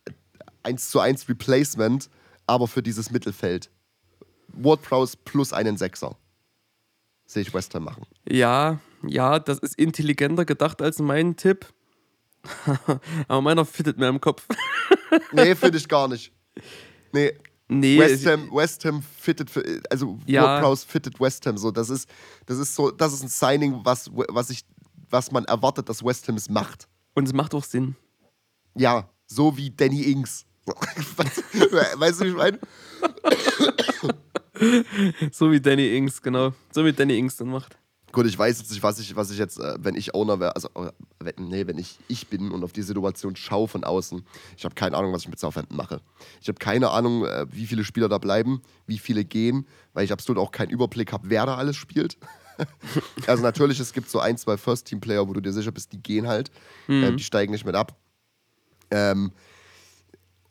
[0.05, 0.11] äh,
[0.63, 2.09] 1 zu 1 Replacement,
[2.45, 3.69] aber für dieses Mittelfeld.
[4.49, 6.17] Ward Prowse plus einen Sechser.
[7.25, 8.05] Sehe ich West Ham machen.
[8.27, 11.67] Ja, ja, das ist intelligenter gedacht als mein Tipp.
[13.27, 14.45] aber meiner fittet mir im Kopf.
[15.33, 16.31] nee, finde ich gar nicht.
[17.11, 17.33] Nee.
[17.69, 20.41] Nee, West Ham, West Ham fittet für, also ja.
[20.43, 21.69] Ward Prowse fittet West Ham so.
[21.69, 22.09] Das ist,
[22.45, 24.63] das ist so, das ist ein Signing, was, was ich,
[25.09, 26.87] was man erwartet, dass West Ham es macht.
[27.13, 27.97] Und es macht auch Sinn.
[28.77, 30.45] Ja, so wie Danny Ings.
[30.65, 32.59] weißt du, wie ich meine?
[35.31, 36.53] so wie Danny Ings, genau.
[36.71, 37.77] So wie Danny Ings dann macht.
[38.11, 40.55] Gut, ich weiß jetzt nicht, was ich, was ich jetzt, äh, wenn ich Owner wäre,
[40.55, 40.69] also,
[41.37, 44.23] nee, wenn ich ich bin und auf die Situation schaue von außen,
[44.55, 46.01] ich habe keine Ahnung, was ich mit Southampton mache.
[46.41, 50.13] Ich habe keine Ahnung, äh, wie viele Spieler da bleiben, wie viele gehen, weil ich
[50.13, 52.17] absolut auch keinen Überblick habe, wer da alles spielt.
[53.27, 56.27] also natürlich, es gibt so ein, zwei First-Team-Player, wo du dir sicher bist, die gehen
[56.27, 56.49] halt,
[56.87, 57.03] mhm.
[57.03, 57.95] äh, die steigen nicht mit ab.
[58.91, 59.31] Ähm,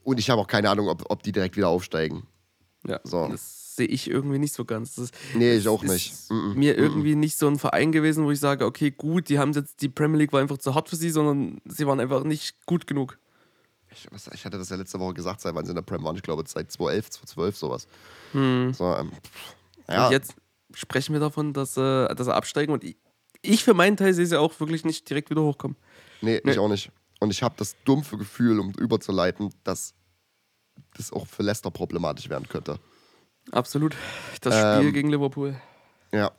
[0.05, 2.27] und ich habe auch keine Ahnung, ob, ob die direkt wieder aufsteigen.
[2.87, 3.29] Ja, so.
[3.29, 4.94] das sehe ich irgendwie nicht so ganz.
[4.94, 6.12] Das, nee, ich auch nicht.
[6.12, 9.53] Ist mir irgendwie nicht so ein Verein gewesen, wo ich sage, okay, gut, die haben
[9.53, 12.64] jetzt, die Premier League war einfach zu hart für sie, sondern sie waren einfach nicht
[12.66, 13.18] gut genug.
[13.90, 16.16] Ich, ich hatte das ja letzte Woche gesagt, seit wann sie in der Premier waren.
[16.16, 17.88] Ich glaube, seit 2011, 2012 sowas.
[18.33, 18.72] Hm.
[18.75, 19.12] So, ähm,
[19.88, 20.07] ja.
[20.07, 20.35] Und jetzt
[20.75, 22.96] sprechen wir davon, dass, äh, dass er absteigen und ich,
[23.42, 25.77] ich für meinen Teil sehe sie auch wirklich nicht direkt wieder hochkommen.
[26.20, 26.53] Nee, nee.
[26.53, 26.90] ich auch nicht.
[27.20, 29.94] Und ich habe das dumpfe Gefühl, um überzuleiten, dass
[30.96, 32.79] das auch für Leicester problematisch werden könnte.
[33.52, 33.96] Absolut.
[34.40, 35.57] Das Spiel ähm, gegen Liverpool.
[36.12, 36.33] Ja.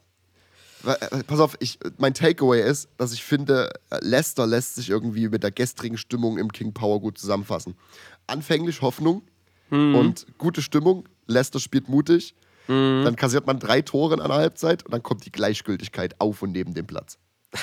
[0.86, 5.44] Äh, pass auf, ich, mein Takeaway ist, dass ich finde, Leicester lässt sich irgendwie mit
[5.44, 7.76] der gestrigen Stimmung im King Power gut zusammenfassen.
[8.28, 9.24] Anfänglich Hoffnung
[9.70, 9.96] mhm.
[9.96, 11.08] und gute Stimmung.
[11.26, 12.36] Leicester spielt mutig.
[12.68, 13.04] Mhm.
[13.06, 16.52] Dann kassiert man drei Tore in einer Halbzeit und dann kommt die Gleichgültigkeit auf und
[16.52, 17.18] neben dem Platz.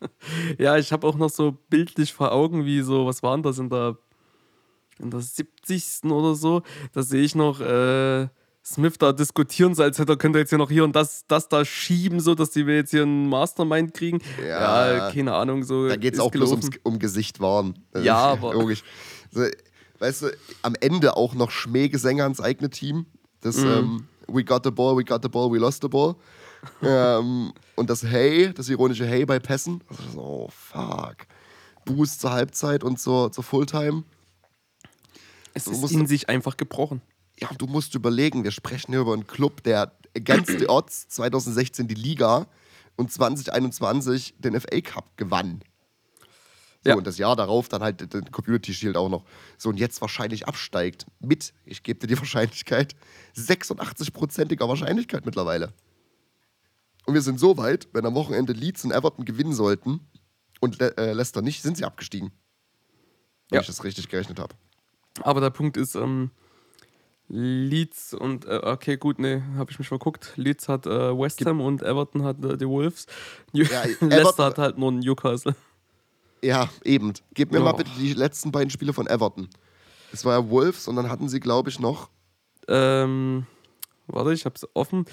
[0.58, 3.68] ja, ich habe auch noch so bildlich vor Augen, wie so, was waren das in
[3.68, 3.96] der,
[4.98, 6.04] in der 70.
[6.04, 6.62] oder so?
[6.92, 8.28] Da sehe ich noch äh,
[8.64, 11.48] Smith da diskutieren, so als hätte er könnte jetzt hier noch hier und das, das
[11.48, 14.20] da schieben, so dass die wir jetzt hier einen Mastermind kriegen.
[14.40, 15.62] Ja, ja keine Ahnung.
[15.62, 16.60] So da geht es auch gelaufen.
[16.60, 17.78] bloß ums, um Gesicht wahren.
[18.00, 18.52] Ja, aber.
[18.52, 18.82] Logisch.
[19.30, 19.42] So,
[19.98, 23.06] weißt du, am Ende auch noch Schmähgesänge ans eigene Team.
[23.40, 23.66] Das mhm.
[23.66, 26.16] ähm, We got the ball, we got the ball, we lost the ball.
[26.82, 29.82] Ähm, und das Hey, das ironische Hey bei Pässen.
[29.88, 31.26] Also, oh, fuck.
[31.84, 34.04] Boost zur Halbzeit und zur, zur Fulltime.
[35.54, 37.02] Es ist in sich einfach gebrochen.
[37.40, 41.88] Ja, du musst überlegen, wir sprechen hier über einen Club, der against the odds 2016
[41.88, 42.46] die Liga
[42.96, 45.62] und 2021 den FA Cup gewann.
[46.84, 46.96] So, ja.
[46.96, 49.24] und das Jahr darauf dann halt den Community Shield auch noch.
[49.56, 52.94] So, und jetzt wahrscheinlich absteigt mit, ich gebe dir die Wahrscheinlichkeit,
[53.36, 55.72] 86-prozentiger Wahrscheinlichkeit mittlerweile.
[57.08, 60.00] Und wir sind so weit, wenn am Wochenende Leeds und Everton gewinnen sollten
[60.60, 62.32] und Le äh, Leicester nicht, sind sie abgestiegen.
[63.48, 63.60] Wenn ja.
[63.62, 64.54] ich das richtig gerechnet habe.
[65.22, 66.32] Aber der Punkt ist, ähm,
[67.28, 70.34] Leeds und, äh, okay, gut, ne, habe ich mich verguckt.
[70.36, 73.06] Leeds hat äh, West Ham und Everton hat äh, die Wolves.
[73.54, 75.56] Ja, Leicester hat halt nur Newcastle.
[76.44, 77.14] Ja, eben.
[77.32, 77.64] Gib mir oh.
[77.64, 79.48] mal bitte die letzten beiden Spiele von Everton.
[80.12, 82.10] Es war ja Wolves und dann hatten sie, glaube ich, noch.
[82.68, 83.46] Ähm,
[84.08, 85.04] warte, ich habe es offen.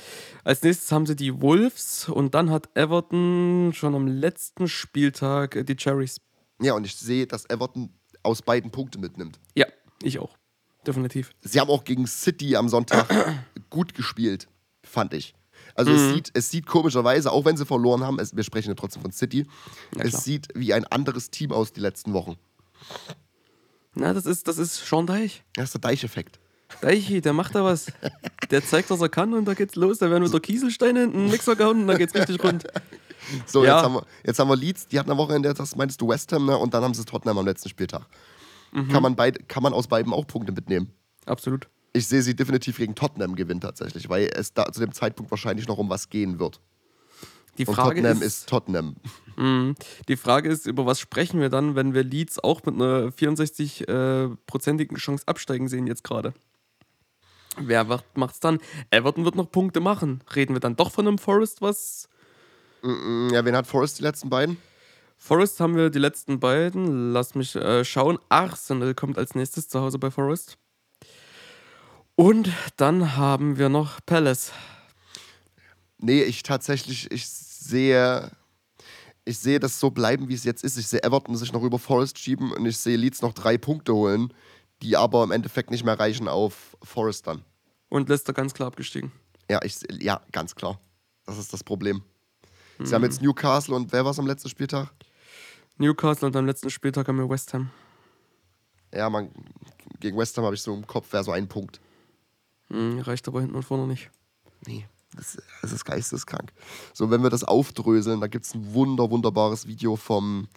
[0.43, 5.63] Als nächstes haben sie die Wolves und dann hat Everton schon am letzten Spieltag äh,
[5.63, 6.21] die Cherries.
[6.61, 7.89] Ja, und ich sehe, dass Everton
[8.23, 9.39] aus beiden Punkte mitnimmt.
[9.55, 9.67] Ja,
[10.01, 10.37] ich auch.
[10.85, 11.31] Definitiv.
[11.41, 13.07] Sie haben auch gegen City am Sonntag
[13.69, 14.47] gut gespielt,
[14.83, 15.33] fand ich.
[15.73, 15.97] Also mhm.
[15.97, 19.01] es, sieht, es sieht komischerweise, auch wenn sie verloren haben, es, wir sprechen ja trotzdem
[19.01, 19.47] von City,
[19.97, 22.37] ja, es sieht wie ein anderes Team aus die letzten Wochen.
[23.95, 25.43] Na, das ist, das ist Sean Deich.
[25.53, 26.39] Das ist der Deich-Effekt.
[26.81, 27.87] Deichi, der macht da was.
[28.51, 29.99] Der zeigt, was er kann und da geht's los.
[29.99, 32.65] Da werden wieder Kieselsteine in den Mixer gehauen und dann geht's richtig rund.
[33.47, 33.77] So, ja.
[33.77, 36.31] jetzt, haben wir, jetzt haben wir Leeds, die hatten am Wochenende, das meinst du West
[36.31, 36.55] Ham, ne?
[36.55, 38.05] und dann haben sie Tottenham am letzten Spieltag.
[38.71, 38.89] Mhm.
[38.89, 40.91] Kann, man beid, kann man aus beiden auch Punkte mitnehmen.
[41.25, 45.31] Absolut ich sehe sie definitiv gegen Tottenham gewinnen tatsächlich, weil es da zu dem Zeitpunkt
[45.31, 46.59] wahrscheinlich noch um was gehen wird.
[47.57, 48.95] Die Frage Tottenham ist, ist Tottenham.
[49.37, 49.75] Mh,
[50.09, 54.95] die Frage ist, über was sprechen wir dann, wenn wir Leeds auch mit einer 64-prozentigen
[54.95, 56.33] äh, Chance absteigen sehen jetzt gerade?
[57.57, 58.59] Wer macht es dann?
[58.89, 60.21] Everton wird noch Punkte machen.
[60.35, 62.09] Reden wir dann doch von einem Forest, was.
[62.83, 64.57] Ja, wen hat Forest die letzten beiden?
[65.17, 67.13] Forest haben wir die letzten beiden.
[67.13, 68.19] Lass mich äh, schauen.
[68.29, 70.57] Arsenal kommt als nächstes zu Hause bei Forest.
[72.15, 74.51] Und dann haben wir noch Palace.
[75.97, 78.31] Nee, ich tatsächlich, ich sehe,
[79.25, 80.77] ich sehe das so bleiben, wie es jetzt ist.
[80.77, 83.93] Ich sehe Everton sich noch über Forest schieben und ich sehe Leeds noch drei Punkte
[83.93, 84.33] holen,
[84.81, 87.43] die aber im Endeffekt nicht mehr reichen auf Forest dann.
[87.89, 89.11] Und Leicester ganz klar abgestiegen.
[89.49, 90.79] Ja, ich, ja ganz klar.
[91.25, 92.03] Das ist das Problem.
[92.77, 92.85] Mhm.
[92.85, 94.91] Sie haben jetzt Newcastle und wer war es am letzten Spieltag?
[95.77, 97.69] Newcastle und am letzten Spieltag haben wir West Ham.
[98.93, 99.29] Ja, man,
[99.99, 101.81] gegen West Ham habe ich so im Kopf, wäre so ein Punkt.
[102.69, 104.09] Hm, reicht aber hinten und vorne nicht.
[104.65, 106.51] Nee, das, das ist geisteskrank.
[106.93, 110.47] So, wenn wir das aufdröseln, da gibt es ein wunder, wunderbares Video vom,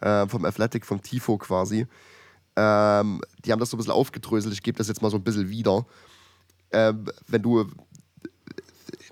[0.00, 1.86] äh, vom Athletic, vom Tifo quasi.
[2.56, 4.52] Ähm, die haben das so ein bisschen aufgedröselt.
[4.54, 5.86] Ich gebe das jetzt mal so ein bisschen wieder.
[6.70, 7.70] Ähm, wenn du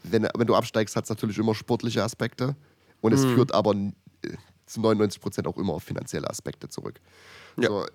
[0.02, 2.56] wenn, wenn du absteigst, hat es natürlich immer sportliche Aspekte.
[3.00, 3.34] Und es mhm.
[3.34, 3.74] führt aber
[4.66, 7.00] zu 99 Prozent auch immer auf finanzielle Aspekte zurück.
[7.58, 7.68] Ja.
[7.68, 7.86] So,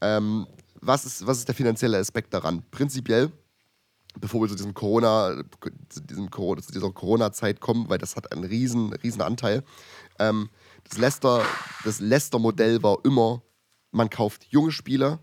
[0.00, 0.46] ähm,
[0.80, 2.62] was, ist, was ist der finanzielle Aspekt daran?
[2.70, 3.32] Prinzipiell
[4.20, 5.42] bevor wir zu diesem Corona,
[5.88, 9.62] zu, diesem Corona, zu dieser Corona-Zeit kommen, weil das hat einen riesen, riesen Anteil.
[10.18, 10.50] Ähm,
[10.88, 11.42] das Leicester,
[11.84, 13.42] das Leicester-Modell war immer,
[13.90, 15.20] man kauft junge Spieler,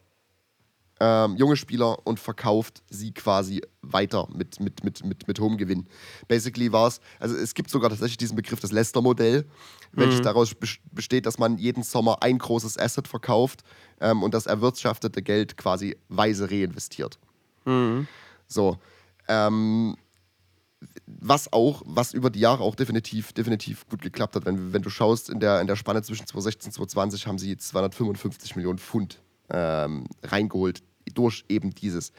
[0.99, 5.88] ähm, junge Spieler und verkauft sie quasi weiter mit, mit, mit, mit, mit hohem Gewinn.
[6.28, 9.45] Basically war es, also es gibt sogar tatsächlich diesen Begriff das Leicester-Modell,
[9.91, 10.23] welches mhm.
[10.23, 10.56] daraus
[10.91, 13.63] besteht, dass man jeden Sommer ein großes Asset verkauft
[13.99, 17.19] ähm, und das erwirtschaftete Geld quasi weise reinvestiert.
[17.65, 18.08] Mhm.
[18.47, 18.78] So.
[19.28, 19.97] Ähm,
[21.08, 24.46] was auch, was über die Jahre auch definitiv, definitiv gut geklappt hat.
[24.46, 27.56] Wenn, wenn du schaust, in der, in der Spanne zwischen 2016 und 2020 haben sie
[27.56, 32.12] 255 Millionen Pfund ähm, reingeholt durch eben dieses.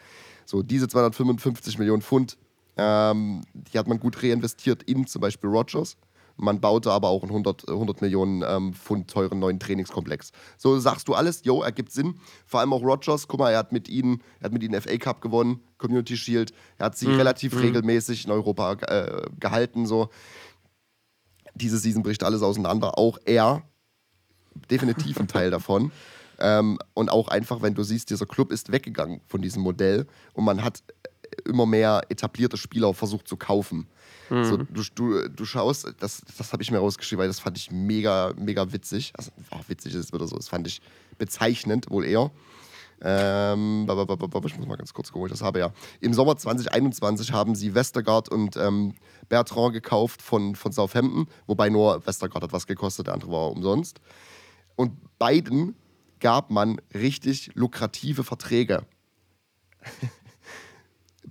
[0.45, 2.39] So, diese 255 Millionen Pfund,
[2.77, 5.97] ähm, die hat man gut reinvestiert in zum Beispiel Rogers.
[6.37, 10.33] Man baute aber auch einen 100, 100 Millionen ähm, Pfund teuren neuen Trainingskomplex.
[10.59, 12.21] So sagst du alles, jo, ergibt Sinn.
[12.45, 14.97] Vor allem auch Rogers, guck mal, er hat mit ihnen, er hat mit ihnen FA
[14.99, 16.53] Cup gewonnen, Community Shield.
[16.79, 17.17] Er hat sie mhm.
[17.17, 17.61] relativ mhm.
[17.61, 19.87] regelmäßig in Europa äh, gehalten.
[19.87, 20.11] So.
[21.55, 22.99] Diese Season bricht alles auseinander.
[22.99, 23.63] Auch er,
[24.71, 25.91] definitiv ein Teil davon.
[26.39, 30.45] Ähm, und auch einfach, wenn du siehst, dieser Club ist weggegangen von diesem Modell und
[30.45, 30.83] man hat
[31.45, 33.87] immer mehr etablierte Spieler versucht zu kaufen.
[34.31, 34.45] Mhm.
[34.45, 37.71] So, du, du, du schaust, das, das habe ich mir rausgeschrieben, weil das fand ich
[37.71, 39.13] mega, mega witzig.
[39.17, 40.81] Also, oh, witzig ist es wieder so, das fand ich
[41.19, 42.31] bezeichnend, wohl eher.
[43.03, 45.73] Ähm, ich muss mal ganz kurz gucken, ich das habe ja.
[46.01, 48.95] Im Sommer 2021 haben sie Westergaard und ähm,
[49.29, 54.01] Bertrand gekauft von, von Southampton, wobei nur Westergaard hat was gekostet, der andere war umsonst.
[54.77, 55.77] Und beiden
[56.21, 58.87] gab man richtig lukrative Verträge.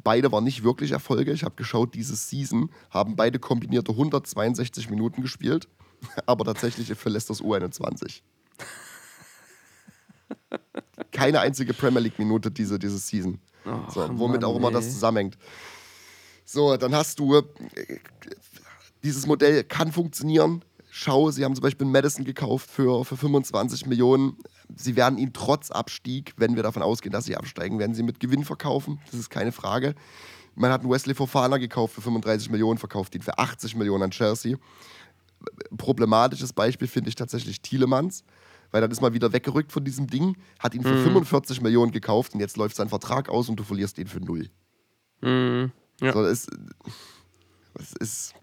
[0.05, 1.33] Beide waren nicht wirklich Erfolge.
[1.33, 5.67] Ich habe geschaut, diese Season haben beide kombinierte 162 Minuten gespielt,
[6.25, 8.21] aber tatsächlich für Leicesters U21.
[11.11, 13.39] Keine einzige Premier League-Minute diese, diese Season.
[13.65, 14.75] Oh, so, womit Mann, auch immer ey.
[14.75, 15.37] das zusammenhängt.
[16.45, 17.41] So, dann hast du,
[19.03, 20.63] dieses Modell kann funktionieren.
[20.91, 24.37] Schau, sie haben zum Beispiel Madison gekauft für, für 25 Millionen.
[24.75, 28.19] Sie werden ihn trotz Abstieg, wenn wir davon ausgehen, dass sie absteigen, werden sie mit
[28.19, 28.99] Gewinn verkaufen.
[29.11, 29.95] Das ist keine Frage.
[30.55, 34.11] Man hat einen Wesley Fofana gekauft für 35 Millionen, verkauft ihn für 80 Millionen an
[34.11, 34.57] Chelsea.
[35.77, 38.23] Problematisches Beispiel finde ich tatsächlich Thielemanns
[38.75, 41.03] weil dann ist mal wieder weggerückt von diesem Ding, hat ihn für mhm.
[41.03, 44.49] 45 Millionen gekauft und jetzt läuft sein Vertrag aus und du verlierst ihn für null.
[45.21, 45.71] Mhm.
[46.01, 46.11] Ja.
[46.11, 46.47] So, das,
[47.73, 48.33] das ist,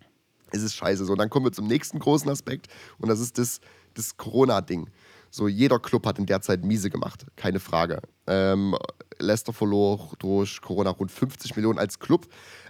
[0.50, 1.04] es ist scheiße.
[1.04, 3.60] So, und dann kommen wir zum nächsten großen Aspekt und das ist das,
[3.92, 4.88] das Corona-Ding.
[5.34, 8.02] So, jeder Club hat in der Zeit miese gemacht, keine Frage.
[8.26, 8.76] Ähm,
[9.18, 12.26] Leicester verlor durch Corona rund 50 Millionen als Club,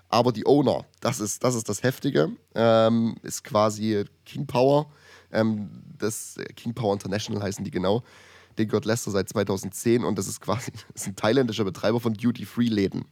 [0.08, 4.86] aber die Owner, das ist das, ist das Heftige, ähm, ist quasi King Power
[5.32, 8.02] ähm, das äh, King Power International heißen die genau.
[8.58, 12.14] Den gehört Leicester seit 2010 und das ist quasi das ist ein thailändischer Betreiber von
[12.14, 13.04] Duty-Free-Läden.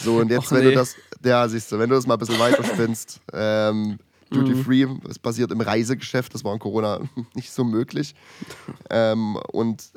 [0.00, 0.70] So, und jetzt, Och, wenn nee.
[0.70, 3.98] du das, ja, siehst du, wenn du das mal ein bisschen weiter spinnst, ähm,
[4.30, 4.64] Duty mhm.
[4.64, 7.00] Free, es basiert im Reisegeschäft, das war in Corona
[7.34, 8.14] nicht so möglich.
[8.90, 9.92] ähm, und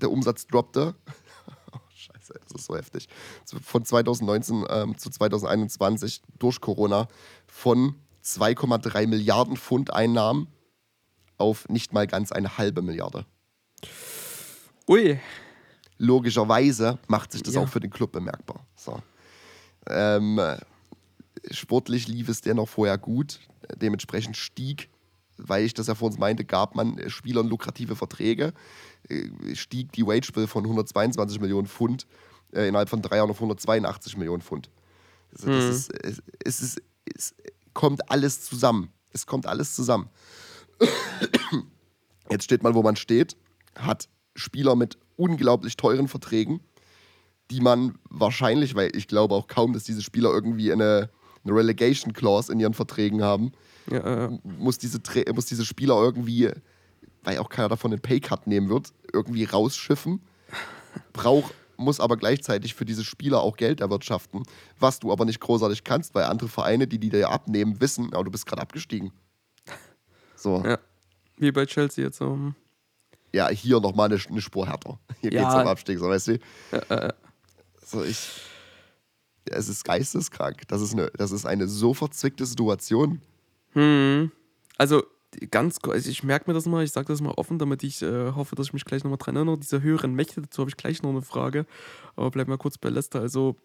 [0.00, 0.94] der Umsatz droppte.
[1.72, 3.08] Oh, scheiße, das ist so heftig.
[3.44, 7.08] Von 2019 ähm, zu 2021 durch Corona
[7.48, 10.46] von 2,3 Milliarden Pfund Einnahmen
[11.36, 13.26] auf nicht mal ganz eine halbe Milliarde.
[14.88, 15.18] Ui.
[15.98, 17.62] Logischerweise macht sich das ja.
[17.62, 18.64] auch für den Club bemerkbar.
[18.76, 19.02] So.
[19.88, 20.40] Ähm,
[21.50, 23.40] sportlich lief es dennoch vorher gut.
[23.76, 24.88] Dementsprechend stieg,
[25.36, 28.52] weil ich das ja vor uns meinte, gab man Spielern lukrative Verträge.
[29.08, 32.06] Äh, stieg die Wage Bill von 122 Millionen Pfund
[32.52, 34.70] äh, innerhalb von drei Jahren auf 182 Millionen Pfund.
[35.32, 35.70] Also das mhm.
[35.70, 36.82] ist, es, es ist,
[37.14, 37.34] es,
[37.72, 38.92] kommt alles zusammen.
[39.10, 40.08] Es kommt alles zusammen.
[42.30, 43.36] Jetzt steht man, wo man steht,
[43.76, 46.60] hat Spieler mit unglaublich teuren Verträgen,
[47.50, 51.10] die man wahrscheinlich, weil ich glaube auch kaum, dass diese Spieler irgendwie eine,
[51.44, 53.52] eine Relegation Clause in ihren Verträgen haben,
[53.90, 54.38] ja, ja.
[54.58, 54.98] Muss, diese,
[55.34, 56.50] muss diese Spieler irgendwie,
[57.22, 60.20] weil auch keiner davon einen Paycut nehmen wird, irgendwie rausschiffen.
[61.12, 64.44] Braucht muss aber gleichzeitig für diese Spieler auch Geld erwirtschaften,
[64.78, 68.22] was du aber nicht großartig kannst, weil andere Vereine, die die dir abnehmen, wissen, oh,
[68.22, 69.12] du bist gerade abgestiegen.
[70.36, 70.62] So.
[70.64, 70.78] Ja.
[71.36, 72.52] Wie bei Chelsea jetzt so.
[73.32, 74.98] Ja, hier nochmal eine, eine Spur härter.
[75.20, 75.48] Hier ja.
[75.48, 76.38] es um Abstieg, so weißt du?
[76.70, 77.12] Ja, äh,
[77.84, 78.40] so, ich.
[79.50, 80.62] Es ist geisteskrank.
[80.68, 83.20] Das ist eine, das ist eine so verzwickte Situation.
[83.72, 84.30] Hm.
[84.78, 85.04] Also,
[85.50, 88.32] ganz, also ich merke mir das mal, ich sage das mal offen, damit ich äh,
[88.32, 89.58] hoffe, dass ich mich gleich nochmal dran erinnere.
[89.58, 91.66] Diese höheren Mächte, dazu habe ich gleich noch eine Frage.
[92.16, 93.20] Aber bleib mal kurz bei Leicester.
[93.20, 93.56] Also,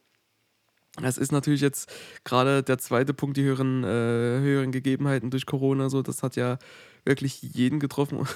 [1.02, 1.92] es ist natürlich jetzt
[2.24, 5.90] gerade der zweite Punkt, die höheren, äh, höheren Gegebenheiten durch Corona.
[5.90, 6.58] So, das hat ja
[7.06, 8.28] wirklich jeden getroffen.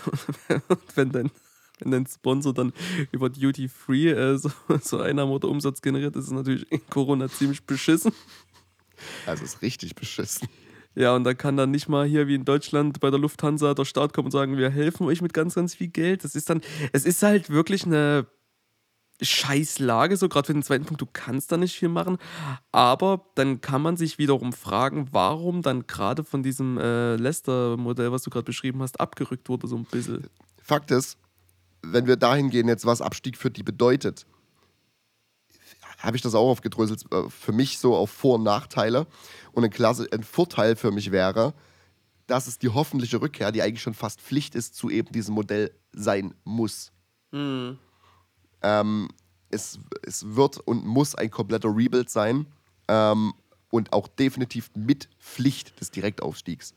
[0.95, 1.32] wenn dein,
[1.84, 2.74] wenn dein Sponsor dann
[3.12, 7.30] über Duty Free äh, so, so Einnahme oder Umsatz generiert, ist es natürlich in Corona
[7.30, 8.13] ziemlich beschissen.
[9.26, 10.48] Also ist richtig beschissen.
[10.96, 13.86] Ja, und dann kann dann nicht mal hier wie in Deutschland bei der Lufthansa der
[13.86, 16.24] Staat kommen und sagen, wir helfen euch mit ganz, ganz viel Geld.
[16.24, 18.28] Das ist dann, es ist halt wirklich eine
[19.22, 22.17] Scheißlage, so gerade für den zweiten Punkt, du kannst da nicht viel machen.
[22.72, 28.24] Aber dann kann man sich wiederum fragen, warum dann gerade von diesem äh, Leicester-Modell, was
[28.24, 30.28] du gerade beschrieben hast, abgerückt wurde, so ein bisschen.
[30.62, 31.17] Fakt ist,
[31.84, 34.26] wenn wir dahin gehen, jetzt was Abstieg für die bedeutet,
[36.00, 39.08] habe ich das auch aufgedröselt, äh, für mich so auf Vor- und Nachteile.
[39.52, 41.54] Und ein, Klasse, ein Vorteil für mich wäre,
[42.28, 45.72] dass es die hoffentliche Rückkehr, die eigentlich schon fast Pflicht ist, zu eben diesem Modell
[45.93, 46.91] sein muss.
[47.32, 47.78] Mhm.
[48.62, 49.10] Ähm,
[49.50, 52.48] es, es wird und muss ein kompletter Rebuild sein
[52.88, 53.34] ähm,
[53.69, 56.73] und auch definitiv mit Pflicht des Direktaufstiegs.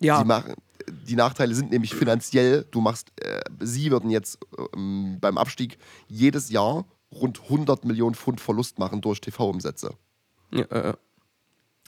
[0.00, 0.22] Ja.
[0.22, 0.54] Die, machen,
[0.90, 4.38] die Nachteile sind nämlich finanziell, du machst, äh, sie würden jetzt
[4.74, 5.78] ähm, beim Abstieg
[6.08, 9.94] jedes Jahr rund 100 Millionen Pfund Verlust machen durch TV-Umsätze.
[10.52, 10.94] Ja, äh,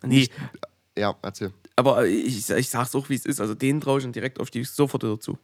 [0.03, 0.29] nee.
[0.97, 1.53] Ja, erzähl.
[1.77, 3.41] Aber ich, ich sag's auch, wie es ist.
[3.41, 5.39] Also den traue ich direkt auf die sofort dazu.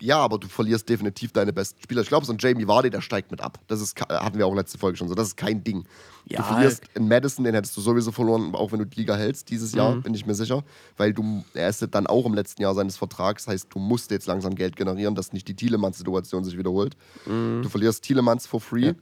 [0.00, 2.02] Ja, aber du verlierst definitiv deine besten Spieler.
[2.02, 3.58] Ich glaube, so ein Jamie Vardy, der steigt mit ab.
[3.66, 5.14] Das ist, hatten wir auch letzte Folge schon so.
[5.14, 5.84] Das ist kein Ding.
[6.28, 9.14] Ja, du verlierst in Madison, den hättest du sowieso verloren, auch wenn du die Liga
[9.14, 10.02] hältst dieses Jahr, mhm.
[10.02, 10.64] bin ich mir sicher.
[10.96, 13.46] Weil du, er ist dann auch im letzten Jahr seines Vertrags.
[13.46, 16.96] Heißt, du musst jetzt langsam Geld generieren, dass nicht die Thielemanns-Situation sich wiederholt.
[17.26, 17.62] Mhm.
[17.62, 18.86] Du verlierst Thielemanns for free.
[18.86, 18.94] Ja.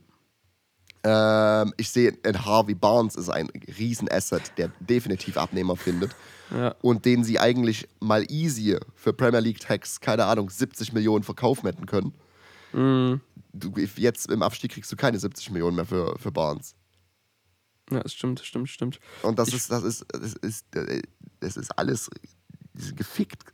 [1.07, 3.47] Ähm, ich sehe, Harvey Barnes ist ein
[3.77, 6.15] Riesenasset, der definitiv Abnehmer findet
[6.49, 6.73] ja.
[6.81, 11.67] und den sie eigentlich mal easy für Premier League Tax, keine Ahnung, 70 Millionen verkaufen
[11.67, 12.15] hätten können.
[12.73, 13.21] Mhm.
[13.53, 16.75] Du, jetzt im Abstieg kriegst du keine 70 Millionen mehr für, für Barnes.
[17.91, 18.99] Ja, das stimmt, stimmt, stimmt.
[19.21, 20.65] Und das ich ist, das ist, das ist,
[21.39, 22.09] das ist alles
[22.95, 23.43] gefickt.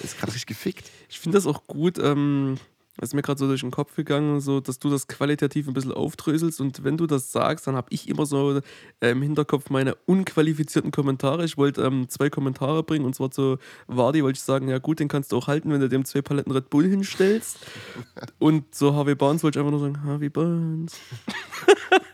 [0.00, 0.90] Das ist gerade richtig gefickt.
[1.10, 1.98] Ich finde das auch gut.
[1.98, 2.56] Ähm,
[3.00, 5.92] ist mir gerade so durch den Kopf gegangen, so, dass du das qualitativ ein bisschen
[5.92, 6.60] aufdröselst.
[6.60, 8.60] Und wenn du das sagst, dann habe ich immer so
[9.00, 11.44] äh, im Hinterkopf meine unqualifizierten Kommentare.
[11.44, 15.00] Ich wollte ähm, zwei Kommentare bringen und zwar zu Wardi wollte ich sagen, ja gut,
[15.00, 17.58] den kannst du auch halten, wenn du dem zwei Paletten Red Bull hinstellst.
[18.38, 20.98] und zu Harvey Barnes wollte ich einfach nur sagen, Harvey Barnes.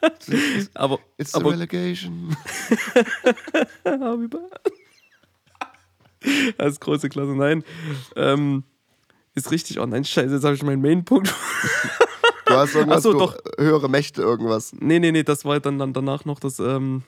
[0.75, 2.37] aber, It's aber, relegation.
[3.85, 4.51] Harvey Barnes.
[6.59, 7.35] Das ist große Klasse.
[7.37, 7.65] Nein.
[8.17, 8.65] Ähm,
[9.37, 9.79] ist richtig.
[9.79, 11.33] Oh nein, scheiße, jetzt habe ich meinen Main-Punkt.
[12.47, 13.37] Du hast irgendwas, so, doch.
[13.59, 14.73] höhere Mächte, irgendwas.
[14.79, 16.59] Nee, nee, nee, das war dann, dann danach noch das.
[16.59, 17.03] Ähm,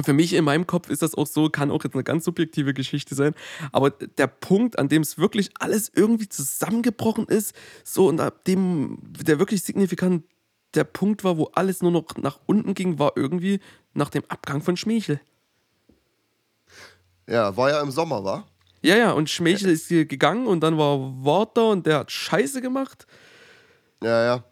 [0.00, 2.72] für mich in meinem Kopf ist das auch so, kann auch jetzt eine ganz subjektive
[2.72, 3.34] Geschichte sein.
[3.72, 8.98] Aber der Punkt, an dem es wirklich alles irgendwie zusammengebrochen ist, so und ab dem,
[9.02, 10.24] der wirklich signifikant
[10.74, 13.58] der Punkt war, wo alles nur noch nach unten ging, war irgendwie
[13.94, 15.20] nach dem Abgang von Schmeichel.
[17.26, 18.46] Ja, war ja im Sommer, war?
[18.82, 22.12] Ja, ja, und Schmeichel ist hier gegangen und dann war Wort da und der hat
[22.12, 23.06] Scheiße gemacht.
[24.02, 24.44] Ja, ja.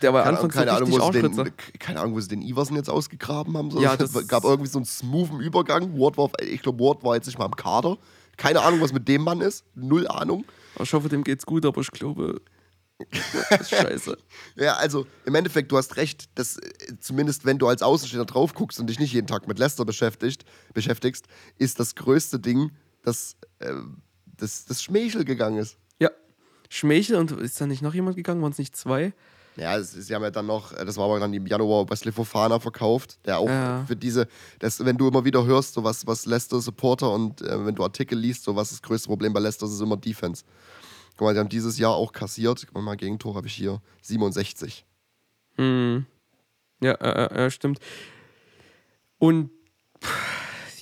[0.00, 2.42] Der war keine, Anfangs keine so Ahnung, wo sie den, keine Ahnung, wo sie den
[2.42, 3.70] Iversen jetzt ausgegraben haben.
[3.70, 3.80] So.
[3.80, 5.98] Ja, das gab irgendwie so einen smoothen Übergang.
[5.98, 7.98] Ward war, ich glaube, Ward war jetzt nicht mal im Kader.
[8.36, 9.64] Keine Ahnung, was mit dem Mann ist.
[9.74, 10.44] Null Ahnung.
[10.80, 12.40] Ich hoffe, dem geht's gut, aber ich glaube,
[13.62, 14.16] scheiße.
[14.56, 16.58] ja, also im Endeffekt, du hast recht, dass
[17.00, 20.44] zumindest wenn du als Außenstehender drauf guckst und dich nicht jeden Tag mit Leicester beschäftigt,
[20.72, 21.26] beschäftigst,
[21.58, 22.70] ist das größte Ding,
[23.04, 23.72] dass äh,
[24.36, 25.76] das, das Schmeichel gegangen ist.
[25.98, 26.10] Ja,
[26.68, 28.42] Schmeichel und ist da nicht noch jemand gegangen?
[28.42, 29.12] Waren es nicht zwei?
[29.56, 32.58] Ja, sie haben ja dann noch, äh, das war aber dann im Januar Wesley Fofana
[32.58, 33.84] verkauft, der auch ja.
[33.86, 34.26] für diese,
[34.58, 37.84] das, wenn du immer wieder hörst, so was, was Leicester Supporter und äh, wenn du
[37.84, 40.44] Artikel liest, so was das größte Problem bei Leicester ist, ist immer Defense.
[41.16, 44.84] Guck mal, die haben dieses Jahr auch kassiert, guck mal, Gegentor habe ich hier, 67.
[45.56, 46.06] Hm.
[46.80, 47.78] Ja, äh, äh, stimmt.
[49.18, 49.50] Und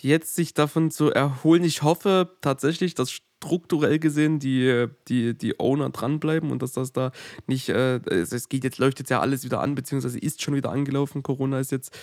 [0.02, 1.64] jetzt sich davon zu erholen.
[1.64, 7.12] Ich hoffe tatsächlich, dass strukturell gesehen die, die, die Owner dranbleiben und dass das da
[7.46, 10.70] nicht, äh, es geht jetzt, läuft jetzt ja alles wieder an, beziehungsweise ist schon wieder
[10.70, 11.22] angelaufen.
[11.22, 11.96] Corona ist jetzt,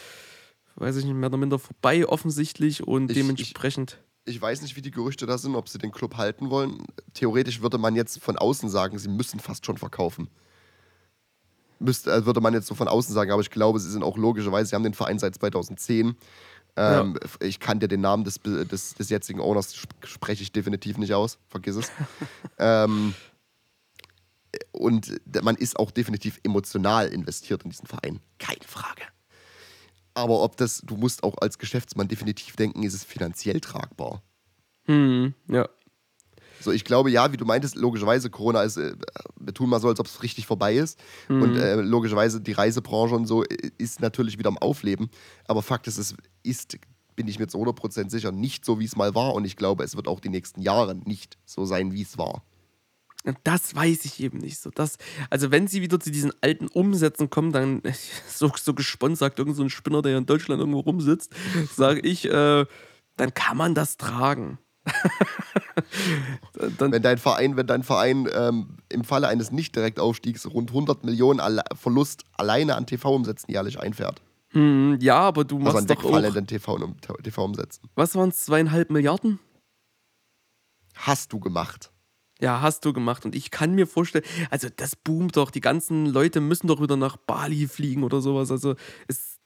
[0.76, 4.00] weiß ich nicht, mehr oder minder vorbei offensichtlich und ich, dementsprechend.
[4.26, 6.84] Ich, ich weiß nicht, wie die Gerüchte da sind, ob sie den Club halten wollen.
[7.14, 10.30] Theoretisch würde man jetzt von außen sagen, sie müssen fast schon verkaufen
[11.80, 14.18] müsste, äh, würde man jetzt so von außen sagen, aber ich glaube, sie sind auch
[14.18, 16.16] logischerweise, sie haben den Verein seit 2010.
[16.76, 17.48] Ähm, ja.
[17.48, 21.38] Ich kann dir den Namen des, des, des jetzigen Owners spreche ich definitiv nicht aus.
[21.48, 21.92] Vergiss es.
[22.58, 23.14] ähm,
[24.72, 28.20] und man ist auch definitiv emotional investiert in diesen Verein.
[28.40, 29.04] Keine Frage.
[30.14, 34.22] Aber ob das, du musst auch als Geschäftsmann definitiv denken, ist es finanziell tragbar.
[34.86, 35.70] Hm, ja.
[36.60, 38.94] So, ich glaube, ja, wie du meintest, logischerweise, Corona ist, äh,
[39.40, 41.00] wir tun mal so, als ob es richtig vorbei ist.
[41.28, 41.42] Mhm.
[41.42, 45.10] Und äh, logischerweise, die Reisebranche und so äh, ist natürlich wieder am Aufleben.
[45.46, 46.78] Aber Fakt ist, es ist,
[47.16, 49.34] bin ich mir zu 100% sicher, nicht so, wie es mal war.
[49.34, 52.44] Und ich glaube, es wird auch die nächsten Jahre nicht so sein, wie es war.
[53.44, 54.70] Das weiß ich eben nicht so.
[54.70, 54.98] Das,
[55.30, 57.82] also wenn sie wieder zu diesen alten Umsätzen kommen, dann
[58.28, 61.34] so, so gesponnen sagt irgend so ein Spinner, der in Deutschland irgendwo rumsitzt,
[61.76, 62.66] sage ich, äh,
[63.18, 64.58] dann kann man das tragen.
[66.78, 71.40] Dann, wenn dein Verein, wenn dein Verein ähm, im Falle eines Nicht-Direktaufstiegs rund 100 Millionen
[71.40, 74.22] alle Verlust alleine an TV-Umsätzen jährlich einfährt.
[74.52, 77.84] Hm, ja, aber du machst also an doch wegfallenden TV-Umsätzen.
[77.84, 79.40] TV Was waren es, zweieinhalb Milliarden?
[80.96, 81.92] Hast du gemacht.
[82.42, 83.26] Ja, hast du gemacht.
[83.26, 85.52] Und ich kann mir vorstellen, also das boomt doch.
[85.52, 88.50] Die ganzen Leute müssen doch wieder nach Bali fliegen oder sowas.
[88.50, 88.76] Also
[89.08, 89.40] es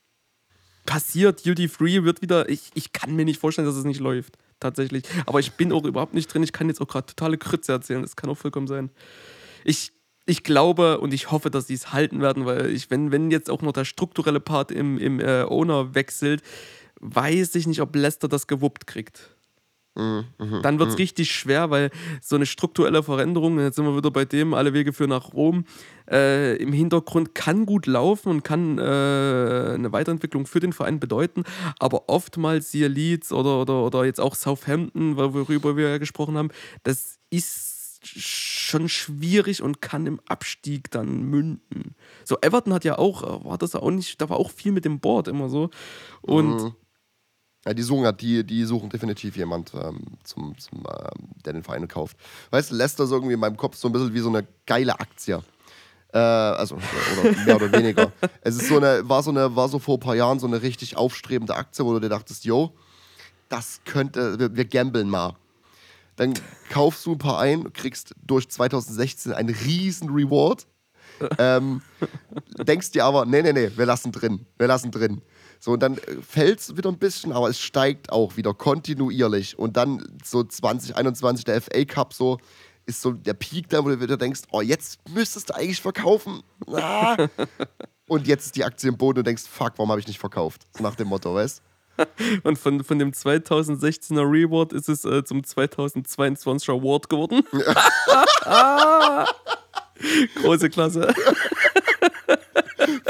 [0.86, 2.48] passiert, Duty Free wird wieder.
[2.48, 5.04] Ich, ich kann mir nicht vorstellen, dass es nicht läuft tatsächlich.
[5.26, 6.42] Aber ich bin auch überhaupt nicht drin.
[6.42, 8.02] Ich kann jetzt auch gerade totale Krütze erzählen.
[8.02, 8.90] Das kann auch vollkommen sein.
[9.64, 9.92] Ich,
[10.26, 13.50] ich glaube und ich hoffe, dass die es halten werden, weil ich, wenn, wenn jetzt
[13.50, 16.42] auch noch der strukturelle Part im, im äh, Owner wechselt,
[17.00, 19.33] weiß ich nicht, ob Leicester das gewuppt kriegt.
[19.96, 21.02] Mhm, mh, dann wird es mhm.
[21.02, 21.90] richtig schwer, weil
[22.20, 25.64] so eine strukturelle Veränderung, jetzt sind wir wieder bei dem, alle Wege führen nach Rom,
[26.10, 31.44] äh, im Hintergrund kann gut laufen und kann äh, eine Weiterentwicklung für den Verein bedeuten,
[31.78, 36.50] aber oftmals hier Leeds oder, oder, oder jetzt auch Southampton, worüber wir ja gesprochen haben,
[36.82, 37.74] das ist
[38.06, 41.94] schon schwierig und kann im Abstieg dann münden.
[42.24, 44.98] So, Everton hat ja auch, war das auch nicht, da war auch viel mit dem
[44.98, 45.70] Board immer so.
[46.20, 46.62] Und.
[46.62, 46.74] Mhm.
[47.66, 51.88] Ja, die suchen, die, die suchen definitiv jemand, ähm, zum, zum, ähm, der den Verein
[51.88, 52.16] kauft.
[52.50, 54.98] Weißt du, Leicester ist irgendwie in meinem Kopf so ein bisschen wie so eine geile
[55.00, 55.42] Aktie.
[56.12, 56.76] Äh, also,
[57.20, 58.12] oder mehr oder weniger.
[58.42, 60.60] Es ist so eine, war so eine, war so vor ein paar Jahren so eine
[60.60, 62.74] richtig aufstrebende Aktie, wo du dir dachtest, yo,
[63.48, 65.34] das könnte, wir, wir gambeln mal.
[66.16, 66.34] Dann
[66.70, 70.66] kaufst du ein paar ein, kriegst durch 2016 einen riesen Reward.
[71.38, 71.80] ähm,
[72.58, 75.22] denkst dir aber, nee, nee, nee, wir lassen drin, wir lassen drin.
[75.64, 75.98] So, und dann
[76.28, 79.58] fällt es wieder ein bisschen, aber es steigt auch wieder kontinuierlich.
[79.58, 82.36] Und dann so 2021 der FA Cup so,
[82.84, 86.42] ist so der Peak da, wo du wieder denkst, oh, jetzt müsstest du eigentlich verkaufen.
[86.66, 87.28] Ah.
[88.08, 90.18] und jetzt ist die Aktie im Boden und du denkst, fuck, warum habe ich nicht
[90.18, 90.66] verkauft?
[90.76, 91.62] So nach dem Motto, weißt
[92.42, 97.42] Und von, von dem 2016er Reward ist es äh, zum 2022er Award geworden.
[100.42, 101.14] Große Klasse.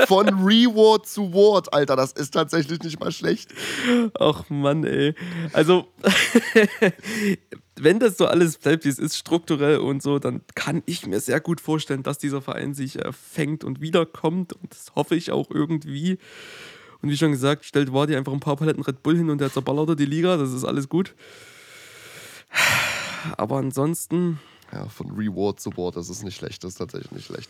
[0.06, 3.52] Von Reward zu Ward, Alter, das ist tatsächlich nicht mal schlecht.
[4.18, 5.14] Ach Mann, ey.
[5.52, 5.88] Also,
[7.76, 11.20] wenn das so alles bleibt, wie es ist, strukturell und so, dann kann ich mir
[11.20, 14.52] sehr gut vorstellen, dass dieser Verein sich äh, fängt und wiederkommt.
[14.52, 16.18] Und das hoffe ich auch irgendwie.
[17.02, 19.52] Und wie schon gesagt, stellt Wadi einfach ein paar Paletten Red Bull hin und der
[19.52, 20.36] zerballert die Liga.
[20.36, 21.14] Das ist alles gut.
[23.36, 24.40] Aber ansonsten.
[24.74, 26.64] Ja, von Reward Ward, das ist nicht schlecht.
[26.64, 27.48] Das ist tatsächlich nicht schlecht.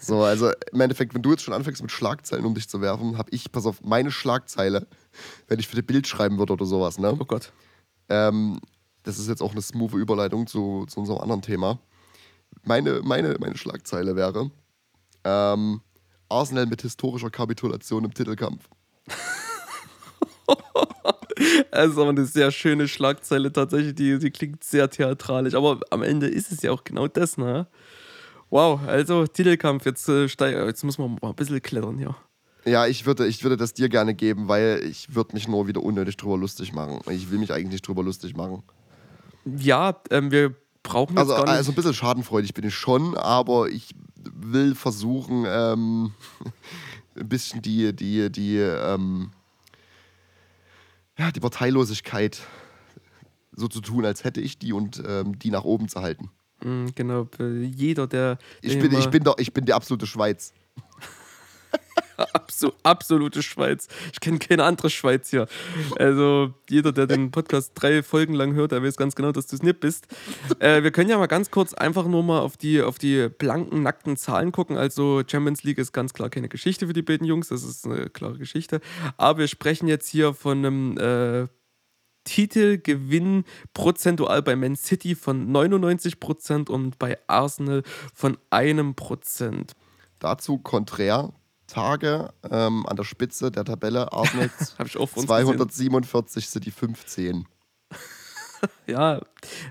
[0.00, 3.16] so, also im Endeffekt, wenn du jetzt schon anfängst mit Schlagzeilen um dich zu werfen,
[3.16, 4.88] habe ich, pass auf, meine Schlagzeile,
[5.46, 7.16] wenn ich für die Bild schreiben würde oder sowas, ne?
[7.16, 7.52] Oh Gott.
[8.08, 8.60] Ähm,
[9.04, 11.78] das ist jetzt auch eine smooth Überleitung zu, zu unserem anderen Thema.
[12.64, 14.50] Meine, meine, meine Schlagzeile wäre,
[15.22, 15.80] ähm,
[16.28, 18.68] Arsenal mit historischer Kapitulation im Titelkampf.
[21.70, 25.54] Das ist aber eine sehr schöne Schlagzeile tatsächlich, die, die klingt sehr theatralisch.
[25.54, 27.66] Aber am Ende ist es ja auch genau das, ne?
[28.48, 30.26] Wow, also Titelkampf, jetzt, äh,
[30.66, 32.16] jetzt muss man mal ein bisschen klettern hier.
[32.64, 35.82] Ja, ich würde, ich würde das dir gerne geben, weil ich würde mich nur wieder
[35.82, 37.00] unnötig drüber lustig machen.
[37.10, 38.62] Ich will mich eigentlich nicht drüber lustig machen.
[39.44, 41.44] Ja, ähm, wir brauchen jetzt also.
[41.44, 43.94] Also ein bisschen schadenfreudig bin ich schon, aber ich
[44.32, 46.12] will versuchen, ähm,
[47.16, 49.30] ein bisschen die, die, die, ähm,
[51.18, 52.40] ja, die Parteilosigkeit
[53.52, 56.30] so zu tun, als hätte ich die und ähm, die nach oben zu halten.
[56.62, 58.38] Mm, genau, jeder, der.
[58.60, 60.52] Ich bin, ich bin, doch, ich bin die absolute Schweiz.
[62.18, 63.88] Absu absolute Schweiz.
[64.12, 65.46] Ich kenne keine andere Schweiz hier.
[65.98, 69.56] Also jeder, der den Podcast drei Folgen lang hört, der weiß ganz genau, dass du
[69.56, 70.06] es nicht bist.
[70.58, 73.82] Äh, wir können ja mal ganz kurz einfach nur mal auf die, auf die blanken,
[73.82, 74.76] nackten Zahlen gucken.
[74.76, 78.10] Also Champions League ist ganz klar keine Geschichte für die beiden Jungs, das ist eine
[78.10, 78.80] klare Geschichte.
[79.16, 81.48] Aber wir sprechen jetzt hier von einem äh,
[82.26, 89.72] Titelgewinn prozentual bei Man City von 99% und bei Arsenal von einem Prozent.
[90.18, 91.32] Dazu konträr
[91.66, 94.12] Tage ähm, an der Spitze der Tabelle.
[94.12, 97.46] Arsenal 247 sind die 15.
[98.86, 99.20] ja,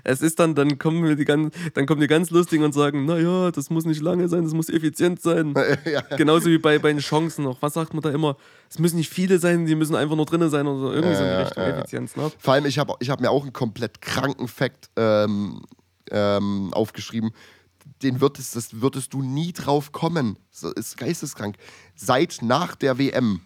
[0.04, 3.04] es ist dann, dann kommen wir die ganz, dann kommen die ganz lustigen und sagen,
[3.04, 5.54] naja, das muss nicht lange sein, das muss effizient sein.
[5.84, 6.00] ja.
[6.16, 7.60] Genauso wie bei, bei den Chancen noch.
[7.62, 8.36] Was sagt man da immer?
[8.70, 11.24] Es müssen nicht viele sein, die müssen einfach nur drinnen sein oder irgendwie äh, so
[11.24, 12.16] in Richtung äh, Effizienz.
[12.16, 12.30] Ne?
[12.38, 15.62] Vor allem, ich habe ich hab mir auch einen komplett kranken Fact ähm,
[16.10, 17.32] ähm, aufgeschrieben
[18.02, 20.38] den würdest, das würdest du nie drauf kommen.
[20.50, 21.56] Das ist geisteskrank.
[21.94, 23.40] Seit nach der WM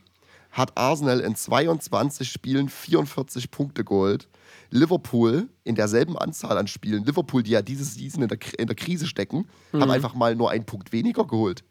[0.51, 4.29] hat Arsenal in 22 Spielen 44 Punkte geholt.
[4.71, 8.77] Liverpool in derselben Anzahl an Spielen, Liverpool, die ja dieses Season in der, in der
[8.77, 9.81] Krise stecken, mhm.
[9.81, 11.65] haben einfach mal nur einen Punkt weniger geholt.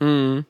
[0.00, 0.44] Mhm.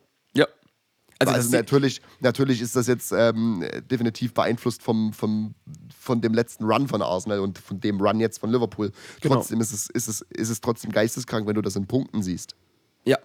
[1.18, 5.54] Also, also natürlich, natürlich ist das jetzt ähm, definitiv beeinflusst vom, vom,
[5.96, 8.90] von dem letzten Run von Arsenal und von dem Run jetzt von Liverpool.
[9.20, 9.36] Genau.
[9.36, 12.56] Trotzdem ist es, ist, es, ist es trotzdem geisteskrank, wenn du das in Punkten siehst.
[13.04, 13.18] Ja,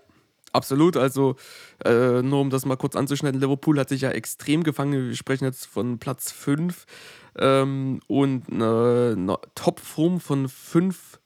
[0.52, 1.36] Absolut, also
[1.86, 5.10] äh, nur um das mal kurz anzuschneiden, Liverpool hat sich ja extrem gefangen.
[5.10, 6.86] Wir sprechen jetzt von Platz 5
[7.38, 11.20] ähm, und eine, eine Topform von 5,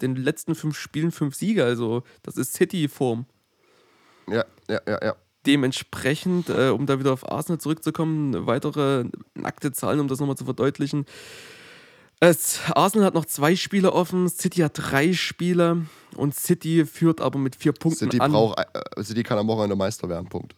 [0.00, 1.64] den letzten fünf Spielen fünf Siege.
[1.64, 3.26] Also das ist City-Form.
[4.28, 5.16] Ja, ja, ja, ja.
[5.46, 10.44] Dementsprechend, äh, um da wieder auf Arsenal zurückzukommen, weitere nackte Zahlen, um das nochmal zu
[10.44, 11.06] verdeutlichen.
[12.20, 15.86] Es, Arsenal hat noch zwei Spiele offen, City hat drei Spiele
[16.16, 18.32] und City führt aber mit vier Punkten City an.
[18.32, 20.54] Braucht, äh, City kann am Wochenende Meister werden, Punkt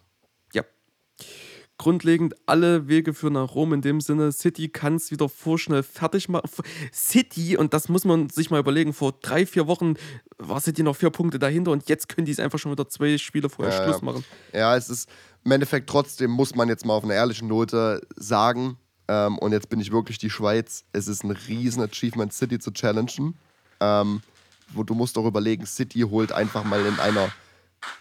[1.82, 3.72] grundlegend alle Wege führen nach Rom.
[3.72, 6.48] In dem Sinne, City kann es wieder vorschnell fertig machen.
[6.92, 9.94] City, und das muss man sich mal überlegen, vor drei, vier Wochen
[10.38, 13.18] war City noch vier Punkte dahinter und jetzt können die es einfach schon wieder zwei
[13.18, 14.24] Spiele vorher ja, Schluss machen.
[14.52, 15.08] Ja, es ist
[15.44, 18.76] im Endeffekt trotzdem, muss man jetzt mal auf einer ehrlichen Note sagen,
[19.08, 22.70] ähm, und jetzt bin ich wirklich die Schweiz, es ist ein riesen Achievement, City zu
[22.70, 23.34] challengen.
[23.80, 24.22] Ähm,
[24.68, 27.28] wo du musst doch überlegen, City holt einfach mal in einer,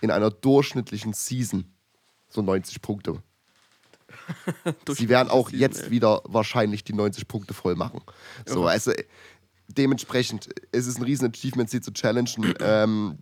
[0.02, 1.66] in einer durchschnittlichen Season
[2.30, 3.24] so 90 Punkte.
[4.90, 5.92] Sie werden auch Season, jetzt ey.
[5.92, 8.02] wieder wahrscheinlich die 90 Punkte voll machen.
[8.46, 8.70] So, okay.
[8.70, 8.92] also
[9.68, 12.54] dementsprechend es ist ein riesen Achievement, sie zu challengen.
[12.60, 13.18] ähm,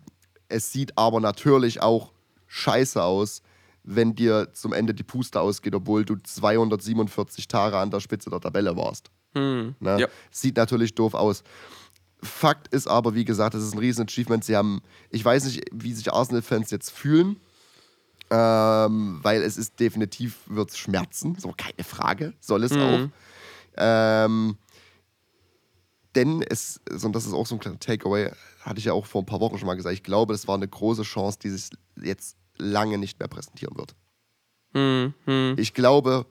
[0.48, 2.12] es sieht aber natürlich auch
[2.46, 3.42] scheiße aus,
[3.82, 8.40] wenn dir zum Ende die Puste ausgeht, obwohl du 247 Tage an der Spitze der
[8.40, 9.10] Tabelle warst.
[9.34, 9.74] Hm.
[9.80, 10.00] Ne?
[10.00, 10.08] Ja.
[10.30, 11.42] Sieht natürlich doof aus.
[12.22, 14.44] Fakt ist aber, wie gesagt, es ist ein riesen Achievement.
[14.44, 17.40] Sie haben, ich weiß nicht, wie sich Arsenal-Fans jetzt fühlen,
[18.30, 22.80] ähm, weil es ist definitiv, wird schmerzen, so keine Frage, soll es mhm.
[22.80, 23.08] auch.
[23.76, 24.56] Ähm,
[26.14, 29.22] denn es, und das ist auch so ein kleiner Takeaway, hatte ich ja auch vor
[29.22, 31.70] ein paar Wochen schon mal gesagt, ich glaube, das war eine große Chance, die sich
[32.00, 33.94] jetzt lange nicht mehr präsentieren wird.
[34.72, 35.56] Mhm.
[35.56, 36.26] Ich glaube,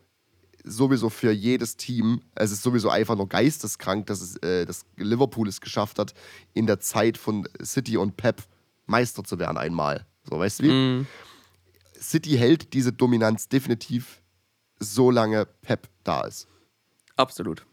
[0.63, 5.47] sowieso für jedes Team, es ist sowieso einfach nur geisteskrank, dass es äh, dass Liverpool
[5.47, 6.13] es geschafft hat,
[6.53, 8.43] in der Zeit von City und Pep
[8.85, 10.05] Meister zu werden einmal.
[10.23, 10.71] So, weißt du wie?
[10.71, 11.07] Mhm.
[11.99, 14.21] City hält diese Dominanz definitiv,
[14.79, 16.47] solange Pep da ist.
[17.15, 17.65] Absolut.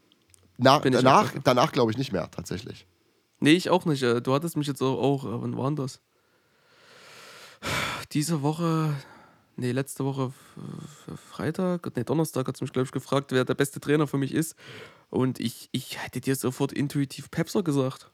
[0.57, 2.87] Na, danach danach glaube ich nicht mehr, tatsächlich.
[3.39, 4.03] Nee, ich auch nicht.
[4.03, 6.01] Äh, du hattest mich jetzt auch, auch äh, wann war das?
[8.11, 8.93] Diese Woche,
[9.55, 10.33] nee, letzte Woche
[11.29, 14.33] Freitag, nee, Donnerstag hat du mich, glaube ich, gefragt, wer der beste Trainer für mich
[14.33, 14.55] ist.
[15.09, 18.11] Und ich, ich hätte dir sofort intuitiv Pepser gesagt.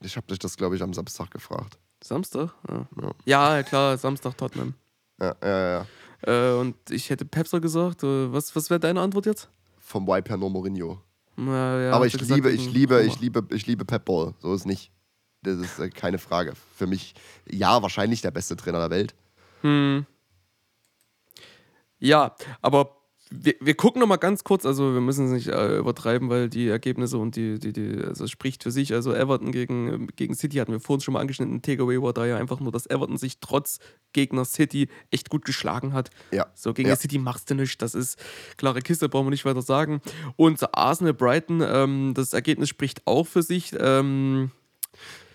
[0.00, 1.78] Ich habe dich das, glaube ich, am Samstag gefragt.
[2.02, 2.54] Samstag?
[2.68, 3.56] Ja, ja.
[3.56, 4.74] ja klar, Samstag Tottenham.
[5.20, 5.86] Ja, ja, ja.
[6.22, 8.02] Äh, und ich hätte Pepser gesagt.
[8.02, 9.48] Äh, was, was wäre deine Antwort jetzt?
[9.78, 11.00] Vom Wipe her nur Mourinho.
[11.36, 14.34] Ja, ja, Aber ich gesagt, liebe, ich liebe, ich liebe, ich liebe Pep Ball.
[14.40, 14.90] So ist nicht.
[15.42, 16.54] Das ist äh, keine Frage.
[16.74, 17.14] Für mich,
[17.48, 19.14] ja, wahrscheinlich der beste Trainer der Welt.
[19.60, 20.06] Hm.
[21.98, 22.96] Ja, aber
[23.30, 26.48] wir, wir gucken noch mal ganz kurz, also wir müssen es nicht äh, übertreiben, weil
[26.48, 28.92] die Ergebnisse und die, die, die, also es spricht für sich.
[28.94, 31.60] Also Everton gegen, gegen City hatten wir vorhin schon mal angeschnitten.
[31.60, 33.80] Takeaway war da ja einfach nur, dass Everton sich trotz
[34.12, 36.10] Gegner City echt gut geschlagen hat.
[36.30, 36.46] Ja.
[36.54, 36.96] So gegen ja.
[36.96, 37.78] City machst du nichts.
[37.78, 38.16] Das ist
[38.56, 40.00] klare Kiste, brauchen wir nicht weiter sagen.
[40.36, 43.74] Und Arsenal Brighton, ähm, das Ergebnis spricht auch für sich.
[43.78, 44.52] Ähm,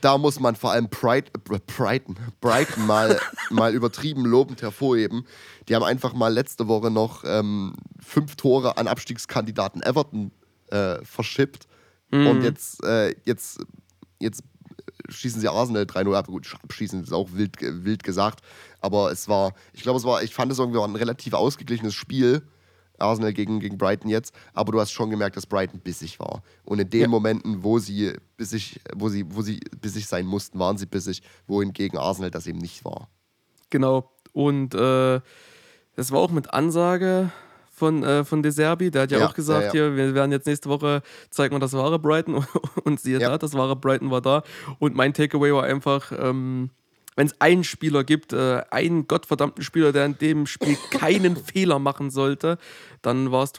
[0.01, 1.31] da muss man vor allem Bright,
[1.67, 5.25] Brighton, Brighton mal, mal übertrieben lobend hervorheben.
[5.67, 10.31] Die haben einfach mal letzte Woche noch ähm, fünf Tore an Abstiegskandidaten Everton
[10.67, 11.67] äh, verschippt.
[12.11, 12.27] Mhm.
[12.27, 13.63] Und jetzt, äh, jetzt,
[14.19, 14.43] jetzt
[15.09, 16.27] schießen sie Arsenal 3-0 ab.
[16.27, 18.41] Gut, abschießen ist auch wild, wild gesagt.
[18.79, 22.41] Aber es war, ich glaube, es war, ich fand es irgendwie ein relativ ausgeglichenes Spiel.
[23.01, 26.41] Arsenal gegen, gegen Brighton jetzt, aber du hast schon gemerkt, dass Brighton bissig war.
[26.63, 27.07] Und in den ja.
[27.07, 31.97] Momenten, wo sie bissig, wo sie, wo sie bissig sein mussten, waren sie bissig, wohingegen
[31.97, 33.09] Arsenal das eben nicht war.
[33.69, 34.11] Genau.
[34.33, 35.19] Und äh,
[35.95, 37.31] das war auch mit Ansage
[37.71, 38.91] von, äh, von De Serbi.
[38.91, 41.59] Der hat ja, ja auch gesagt, ja, hier, wir werden jetzt nächste Woche zeigen wir
[41.59, 42.45] das wahre Brighton
[42.83, 44.43] und siehe da, das wahre Brighton war da.
[44.79, 46.69] Und mein Takeaway war einfach, ähm,
[47.16, 51.80] wenn es einen Spieler gibt, äh, einen gottverdammten Spieler, der in dem Spiel keinen Fehler
[51.80, 52.57] machen sollte,
[53.01, 53.51] dann war es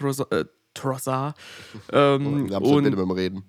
[0.75, 1.37] Trossard.
[1.93, 3.45] Äh, ähm, Wir haben schon mit dem Reden.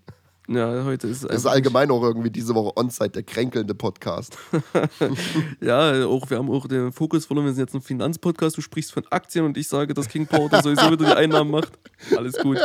[0.49, 1.23] Ja, heute ist.
[1.23, 4.37] Das ist allgemein auch irgendwie diese Woche On-Site der kränkelnde Podcast.
[5.61, 7.45] ja, auch wir haben auch den Fokus verloren.
[7.45, 8.57] Wir sind jetzt ein Finanzpodcast.
[8.57, 11.71] Du sprichst von Aktien und ich sage, dass King Power sowieso wieder die Einnahmen macht.
[12.17, 12.57] Alles gut.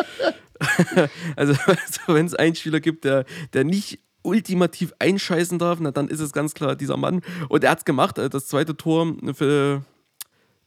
[1.36, 6.08] also, also wenn es einen Spieler gibt, der, der nicht ultimativ einscheißen darf, na, dann
[6.08, 7.22] ist es ganz klar dieser Mann.
[7.48, 8.18] Und er hat es gemacht.
[8.18, 9.82] Äh, das zweite Tor für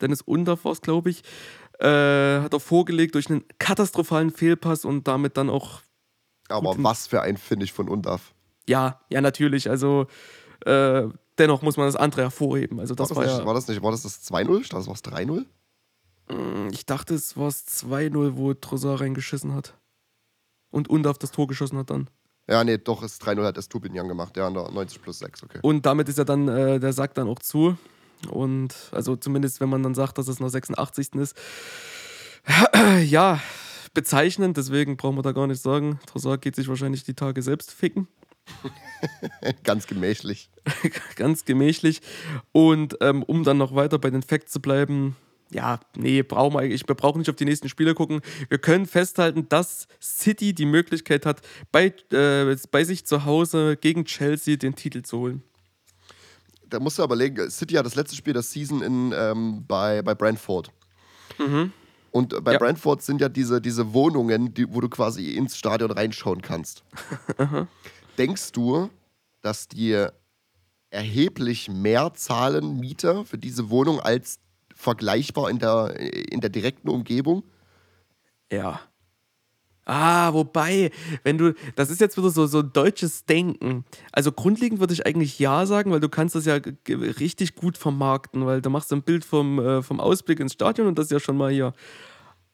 [0.02, 1.24] Dennis Unterf war glaube ich,
[1.80, 5.82] äh, hat er vorgelegt durch einen katastrophalen Fehlpass und damit dann auch.
[6.50, 8.34] Aber was für ein Finish von Unterf.
[8.68, 9.70] Ja, ja, natürlich.
[9.70, 10.08] Also
[10.66, 11.08] äh,
[11.38, 12.80] dennoch muss man das andere hervorheben.
[12.80, 14.70] Also das war, das war, ja, war das nicht, war das das 2-0?
[14.72, 15.46] Das war es 3-0?
[16.72, 19.76] Ich dachte, es war es 2-0, wo Trossard reingeschissen hat.
[20.70, 22.10] Und Undaf das Tor geschossen hat dann.
[22.52, 25.60] Ja, nee, doch, ist 3-0 hat Estupinian gemacht, ja, 90 plus 6, okay.
[25.62, 27.78] Und damit ist ja dann äh, der Sack dann auch zu.
[28.30, 31.16] Und also zumindest, wenn man dann sagt, dass es nach 86.
[31.16, 31.36] ist.
[33.06, 33.40] ja,
[33.94, 36.02] bezeichnend, deswegen brauchen wir da gar nicht sagen.
[36.08, 38.10] Trossard geht sich wahrscheinlich die Tage selbst ficken.
[39.64, 40.50] Ganz gemächlich.
[41.16, 42.02] Ganz gemächlich.
[42.52, 45.16] Und ähm, um dann noch weiter bei den Facts zu bleiben,
[45.54, 48.22] ja, nee, brauchen wir eigentlich, wir brauchen nicht auf die nächsten Spiele gucken.
[48.50, 51.42] Wir können festhalten, dass City die Möglichkeit hat,
[51.72, 55.44] bei, äh, bei sich zu Hause gegen Chelsea den Titel zu holen.
[56.70, 60.02] Da musst du aber überlegen, City hat das letzte Spiel der Season in, ähm, bei,
[60.02, 60.72] bei Brentford.
[61.38, 61.74] Mhm.
[62.12, 62.60] Und bei ja.
[62.60, 66.84] Brentford sind ja diese, diese Wohnungen, die, wo du quasi ins Stadion reinschauen kannst.
[68.18, 68.90] Denkst du,
[69.42, 70.08] dass die
[70.90, 74.40] erheblich mehr zahlen Mieter für diese Wohnung als
[74.82, 75.96] vergleichbar in der,
[76.32, 77.44] in der direkten Umgebung?
[78.52, 78.82] Ja.
[79.86, 80.92] Ah, wobei,
[81.24, 83.84] wenn du, das ist jetzt wieder so, so deutsches Denken.
[84.12, 88.46] Also grundlegend würde ich eigentlich ja sagen, weil du kannst das ja richtig gut vermarkten,
[88.46, 91.12] weil da machst du ein Bild vom, äh, vom Ausblick ins Stadion und das ist
[91.12, 91.74] ja schon mal hier.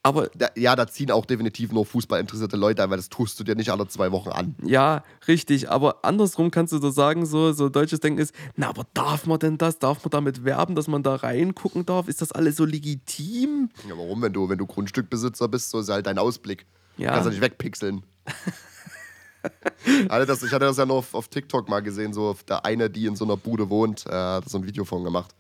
[0.08, 3.56] Aber ja, da ziehen auch definitiv nur Fußballinteressierte Leute ein, weil das tust du dir
[3.56, 4.56] nicht alle zwei Wochen an.
[4.64, 5.70] Ja, richtig.
[5.70, 9.38] Aber andersrum kannst du so sagen, so, so deutsches Denken ist, na, aber darf man
[9.38, 9.80] denn das?
[9.80, 12.08] Darf man damit werben, dass man da reingucken darf?
[12.08, 13.70] Ist das alles so legitim?
[13.86, 14.22] Ja, warum?
[14.22, 16.66] Wenn du, wenn du Grundstückbesitzer bist, so ist halt dein Ausblick.
[16.96, 17.12] Ja.
[17.12, 18.04] Kannst du nicht wegpixeln.
[19.86, 23.18] ich hatte das ja noch auf, auf, TikTok mal gesehen, so der eine, die in
[23.18, 25.36] so einer Bude wohnt, äh, hat so ein Video von gemacht.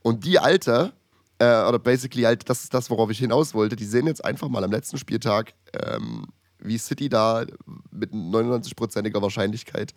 [0.00, 0.94] Und die alte,
[1.38, 4.48] äh, oder basically halt, das ist das, worauf ich hinaus wollte, die sehen jetzt einfach
[4.48, 6.26] mal am letzten Spieltag, ähm,
[6.58, 7.44] wie City da
[7.90, 9.94] mit 99%iger Wahrscheinlichkeit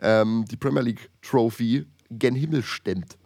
[0.00, 3.16] ähm, die Premier League Trophy gen Himmel stemmt.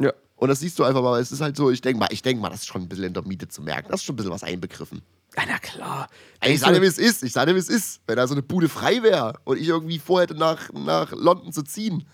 [0.00, 0.12] Ja.
[0.36, 2.40] Und das siehst du einfach mal, es ist halt so, ich denke mal, ich denke
[2.40, 3.88] mal, das ist schon ein bisschen in der Miete zu merken.
[3.90, 5.02] Das ist schon ein bisschen was einbegriffen.
[5.36, 6.08] Ja, na klar.
[6.40, 7.22] Ey, ich sage dir, wie es ist.
[7.22, 8.00] Ich sage dir, wie es ist.
[8.06, 11.62] Wenn da so eine Bude frei wäre und ich irgendwie vorhätte, nach, nach London zu
[11.62, 12.08] ziehen,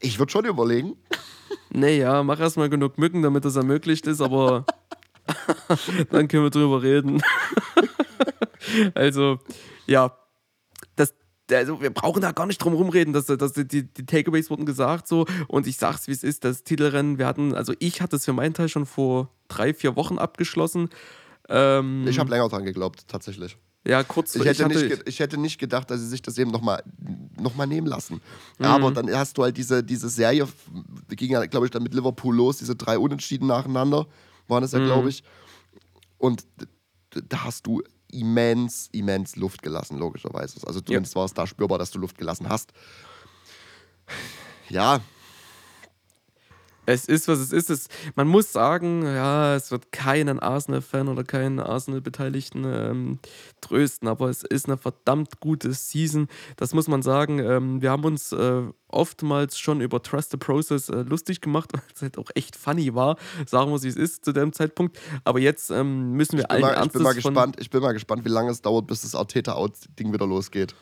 [0.00, 0.96] ich würde schon überlegen.
[1.70, 4.64] Naja, mach erstmal genug Mücken, damit das ermöglicht ist, aber
[6.10, 7.22] dann können wir drüber reden.
[8.94, 9.38] also,
[9.86, 10.16] ja,
[10.96, 11.14] das,
[11.50, 15.08] also wir brauchen da gar nicht drum rumreden, dass, dass die, die Takeaways wurden gesagt
[15.08, 18.24] so und ich sag's wie es ist, das Titelrennen, wir hatten, also ich hatte es
[18.24, 20.90] für meinen Teil schon vor drei, vier Wochen abgeschlossen
[21.48, 23.56] ähm, ich habe länger dran geglaubt, tatsächlich.
[23.86, 26.50] Ja, kurz ich hätte, ich, nicht, ich hätte nicht gedacht, dass sie sich das eben
[26.50, 26.82] nochmal
[27.38, 28.22] noch mal nehmen lassen.
[28.58, 28.64] Mhm.
[28.64, 30.48] Aber dann hast du halt diese, diese Serie,
[31.10, 34.06] die ging ja, glaube ich, dann mit Liverpool los, diese drei Unentschieden nacheinander,
[34.48, 34.86] waren es ja, mhm.
[34.86, 35.22] glaube ich.
[36.16, 36.46] Und
[37.10, 40.66] da hast du immens, immens Luft gelassen, logischerweise.
[40.66, 41.18] Also zumindest ja.
[41.18, 42.72] war es da spürbar, dass du Luft gelassen hast.
[44.70, 45.00] Ja,
[46.86, 47.70] es ist, was es ist.
[47.70, 53.18] Es, man muss sagen, ja, es wird keinen Arsenal-Fan oder keinen Arsenal-Beteiligten ähm,
[53.60, 56.28] trösten, aber es ist eine verdammt gute Season.
[56.56, 57.38] Das muss man sagen.
[57.38, 61.82] Ähm, wir haben uns äh, oftmals schon über Trust the Process äh, lustig gemacht, weil
[61.94, 63.16] es halt auch echt funny war.
[63.46, 64.98] Sagen wir, wie es ist zu dem Zeitpunkt.
[65.24, 68.24] Aber jetzt ähm, müssen wir allen mal, ich bin mal gespannt, Ich bin mal gespannt,
[68.24, 70.74] wie lange es dauert, bis das Arteta-Out-Ding wieder losgeht.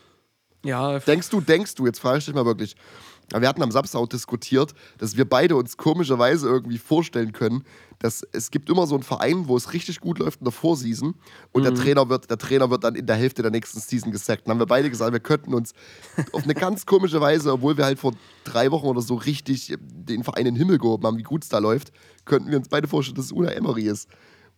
[0.65, 0.99] Ja.
[1.01, 2.77] Denkst du, denkst du, jetzt frage ich dich mal wirklich,
[3.41, 7.65] wir hatten am Samstag auch diskutiert, dass wir beide uns komischerweise irgendwie vorstellen können,
[7.99, 11.15] dass es gibt immer so einen Verein, wo es richtig gut läuft in der Vorseason
[11.53, 11.65] und mhm.
[11.65, 14.47] der, Trainer wird, der Trainer wird dann in der Hälfte der nächsten Season gesackt.
[14.47, 15.73] Dann haben wir beide gesagt, wir könnten uns
[16.33, 18.13] auf eine ganz komische Weise, obwohl wir halt vor
[18.45, 21.49] drei Wochen oder so richtig den Verein in den Himmel gehoben haben, wie gut es
[21.49, 21.93] da läuft,
[22.25, 24.09] könnten wir uns beide vorstellen, dass es Una Emery ist.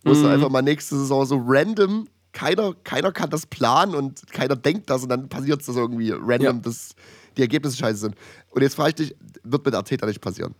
[0.03, 0.25] Wo mhm.
[0.25, 5.03] einfach mal nächste Saison so random keiner, keiner kann das planen und keiner denkt das
[5.03, 6.57] und dann passiert es das irgendwie random.
[6.57, 6.61] Ja.
[6.61, 6.95] Das,
[7.37, 8.15] die Ergebnisse scheiße sind.
[8.49, 10.55] Und jetzt frage ich dich, wird mit Arteta nicht passieren.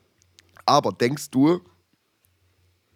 [0.65, 1.61] Aber denkst du,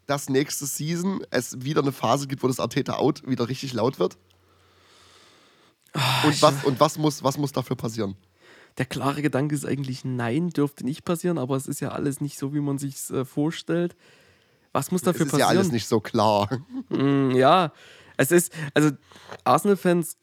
[0.05, 3.99] dass nächste Season es wieder eine Phase gibt, wo das Arteta out wieder richtig laut
[3.99, 4.17] wird?
[5.93, 8.15] Oh, und was, und was, muss, was muss dafür passieren?
[8.77, 12.37] Der klare Gedanke ist eigentlich, nein, dürfte nicht passieren, aber es ist ja alles nicht
[12.37, 13.95] so, wie man sich äh, vorstellt.
[14.71, 15.29] Was muss dafür passieren?
[15.29, 16.49] Es ist ja alles nicht so klar.
[16.89, 17.73] Mm, ja,
[18.17, 18.91] es ist, also
[19.43, 20.17] Arsenal-Fans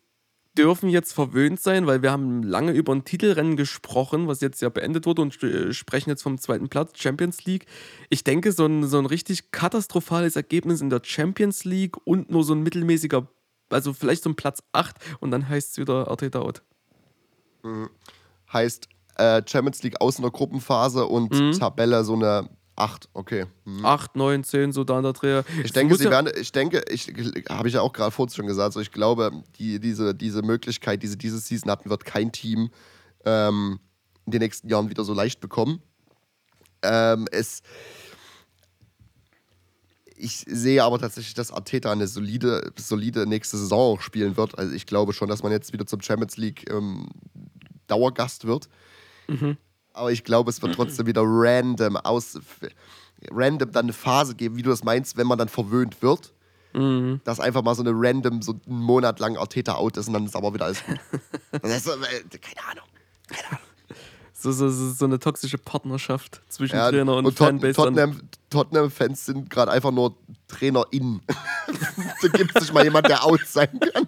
[0.57, 4.68] dürfen jetzt verwöhnt sein, weil wir haben lange über ein Titelrennen gesprochen, was jetzt ja
[4.68, 7.66] beendet wurde und äh, sprechen jetzt vom zweiten Platz, Champions League.
[8.09, 12.44] Ich denke, so ein, so ein richtig katastrophales Ergebnis in der Champions League und nur
[12.44, 13.26] so ein mittelmäßiger,
[13.70, 16.62] also vielleicht so ein Platz 8 und dann heißt es wieder Arteta out.
[17.62, 17.90] Mhm.
[18.52, 21.52] Heißt äh, Champions League aus in der Gruppenphase und mhm.
[21.52, 23.46] Tabelle so eine Acht, okay.
[23.64, 23.84] Hm.
[23.86, 25.44] Acht, neun, zehn, so da an der Dreher.
[25.64, 27.10] Ich denke, sie ja werden, ich denke, ich
[27.48, 31.02] habe ich ja auch gerade vorhin schon gesagt, so ich glaube, die, diese, diese Möglichkeit,
[31.02, 32.70] die sie diese Season hatten, wird kein Team
[33.24, 33.80] ähm,
[34.26, 35.80] in den nächsten Jahren wieder so leicht bekommen.
[36.82, 37.62] Ähm, es,
[40.14, 44.58] ich sehe aber tatsächlich, dass Arteta eine solide, solide nächste Saison spielen wird.
[44.58, 47.08] Also ich glaube schon, dass man jetzt wieder zum Champions League ähm,
[47.86, 48.68] Dauergast wird.
[49.28, 49.56] Mhm.
[49.97, 52.38] Aber ich glaube, es wird trotzdem wieder random aus
[53.30, 56.32] random dann eine Phase geben, wie du das meinst, wenn man dann verwöhnt wird.
[56.74, 57.20] Mhm.
[57.24, 60.26] Dass einfach mal so eine random, so einen Monat lang Arteta out ist und dann
[60.26, 60.99] ist aber wieder alles gut.
[61.62, 62.84] ist äh, keine Ahnung.
[63.28, 63.61] Keine Ahnung.
[64.34, 67.72] So, so, so, so eine toxische Partnerschaft zwischen ja, Trainer und, und Fanbase.
[67.72, 68.20] Tottenham,
[68.51, 70.14] Tottenham-Fans sind gerade einfach nur
[70.49, 71.22] TrainerInnen.
[72.22, 74.07] da gibt es nicht mal jemand, der out sein kann.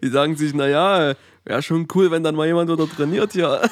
[0.00, 1.14] Die sagen sich, naja,
[1.44, 3.68] wäre schon cool, wenn dann mal jemand wieder trainiert hier.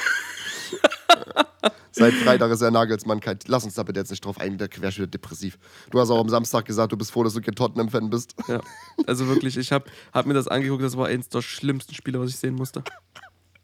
[1.92, 3.38] Seit Freitag ist er Nagelsmann kein.
[3.46, 5.58] Lass uns da bitte jetzt nicht drauf ein, der wärst wieder depressiv.
[5.90, 8.34] Du hast auch am Samstag gesagt, du bist froh, dass du kein Tottenham-Fan bist.
[8.48, 8.60] Ja,
[9.06, 12.28] also wirklich, ich habe hab mir das angeguckt, das war eins der schlimmsten Spiele, was
[12.30, 12.84] ich sehen musste.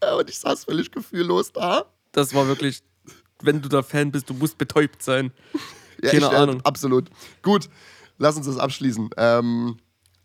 [0.03, 1.84] Ja, und ich saß völlig gefühllos da.
[2.12, 2.82] Das war wirklich,
[3.43, 5.30] wenn du da Fan bist, du musst betäubt sein.
[6.03, 6.57] Ja, Keine ich, äh, Ahnung.
[6.61, 7.11] Äh, absolut.
[7.43, 7.68] Gut,
[8.16, 9.11] lass uns das abschließen.
[9.18, 9.76] Ähm,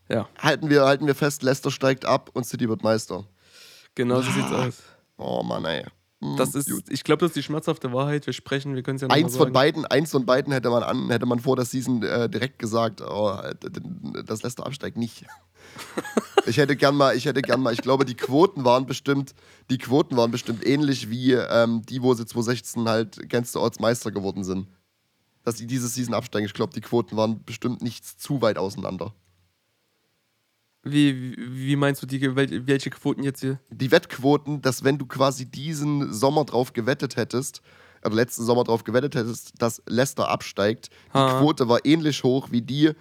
[0.07, 0.29] Ja.
[0.39, 3.25] Halten wir, halten wir fest, Leicester steigt ab und City wird Meister.
[3.95, 4.75] Genau so sieht's aus.
[5.17, 5.83] Oh Mann, ey.
[6.21, 6.85] Hm, Das ist, gut.
[6.89, 8.25] ich glaube, das ist die schmerzhafte Wahrheit.
[8.25, 10.83] Wir sprechen, wir können es ja noch Eins von beiden, eins von beiden hätte man
[10.83, 13.37] an, hätte man vor der Season äh, direkt gesagt, oh,
[14.25, 15.25] das Leicester absteigt nicht.
[16.47, 19.35] ich hätte gern mal, ich hätte gern mal, ich glaube, die Quoten waren bestimmt,
[19.69, 23.79] die Quoten waren bestimmt ähnlich wie ähm, die, wo sie 2016 halt against the odds
[23.79, 24.67] Meister geworden sind.
[25.43, 26.45] Dass die diese Season absteigen.
[26.45, 29.13] Ich glaube, die Quoten waren bestimmt nicht zu weit auseinander.
[30.91, 33.59] Wie, wie meinst du die, wel- welche Quoten jetzt hier?
[33.69, 37.61] die Wettquoten, dass wenn du quasi diesen Sommer drauf gewettet hättest,
[38.05, 41.39] oder letzten Sommer drauf gewettet hättest, dass Leicester absteigt, die Ha.
[41.39, 42.91] Quote war ähnlich hoch wie die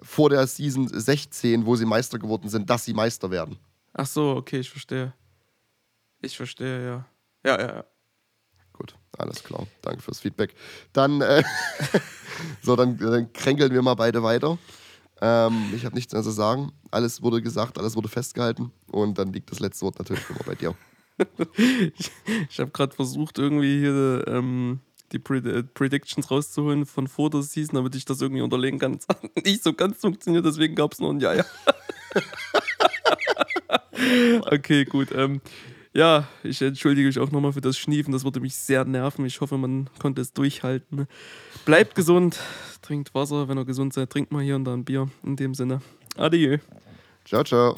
[0.00, 3.58] vor der Season 16, wo sie Meister geworden sind, dass sie Meister werden.
[3.92, 5.12] Ach so, okay, ich verstehe.
[6.20, 7.06] Ich verstehe, ja.
[7.44, 7.84] Ja, ja, ja.
[8.72, 9.66] Gut, alles klar.
[9.82, 10.54] Danke fürs Feedback.
[10.92, 11.42] Dann, äh,
[12.62, 14.58] so, dann, dann kränkeln wir mal beide weiter.
[15.20, 16.72] Ähm, ich habe nichts mehr zu sagen.
[16.90, 18.72] Alles wurde gesagt, alles wurde festgehalten.
[18.90, 20.74] Und dann liegt das letzte Wort natürlich immer bei dir.
[21.96, 22.10] Ich,
[22.50, 24.80] ich habe gerade versucht, irgendwie hier ähm,
[25.12, 28.94] die Pred äh, Predictions rauszuholen von vor der Season, damit ich das irgendwie unterlegen kann.
[28.94, 31.44] Das hat nicht so ganz funktioniert, deswegen gab es nur ein Ja, ja.
[34.50, 35.12] okay, gut.
[35.12, 35.40] Ähm,
[35.94, 38.12] ja, ich entschuldige mich auch nochmal für das Schniefen.
[38.12, 39.24] Das würde mich sehr nerven.
[39.24, 41.06] Ich hoffe, man konnte es durchhalten.
[41.64, 42.38] Bleibt gesund,
[42.82, 43.48] trinkt Wasser.
[43.48, 45.08] Wenn ihr gesund seid, trinkt mal hier und da ein Bier.
[45.22, 45.80] In dem Sinne,
[46.16, 46.58] adieu.
[47.24, 47.76] Ciao, ciao.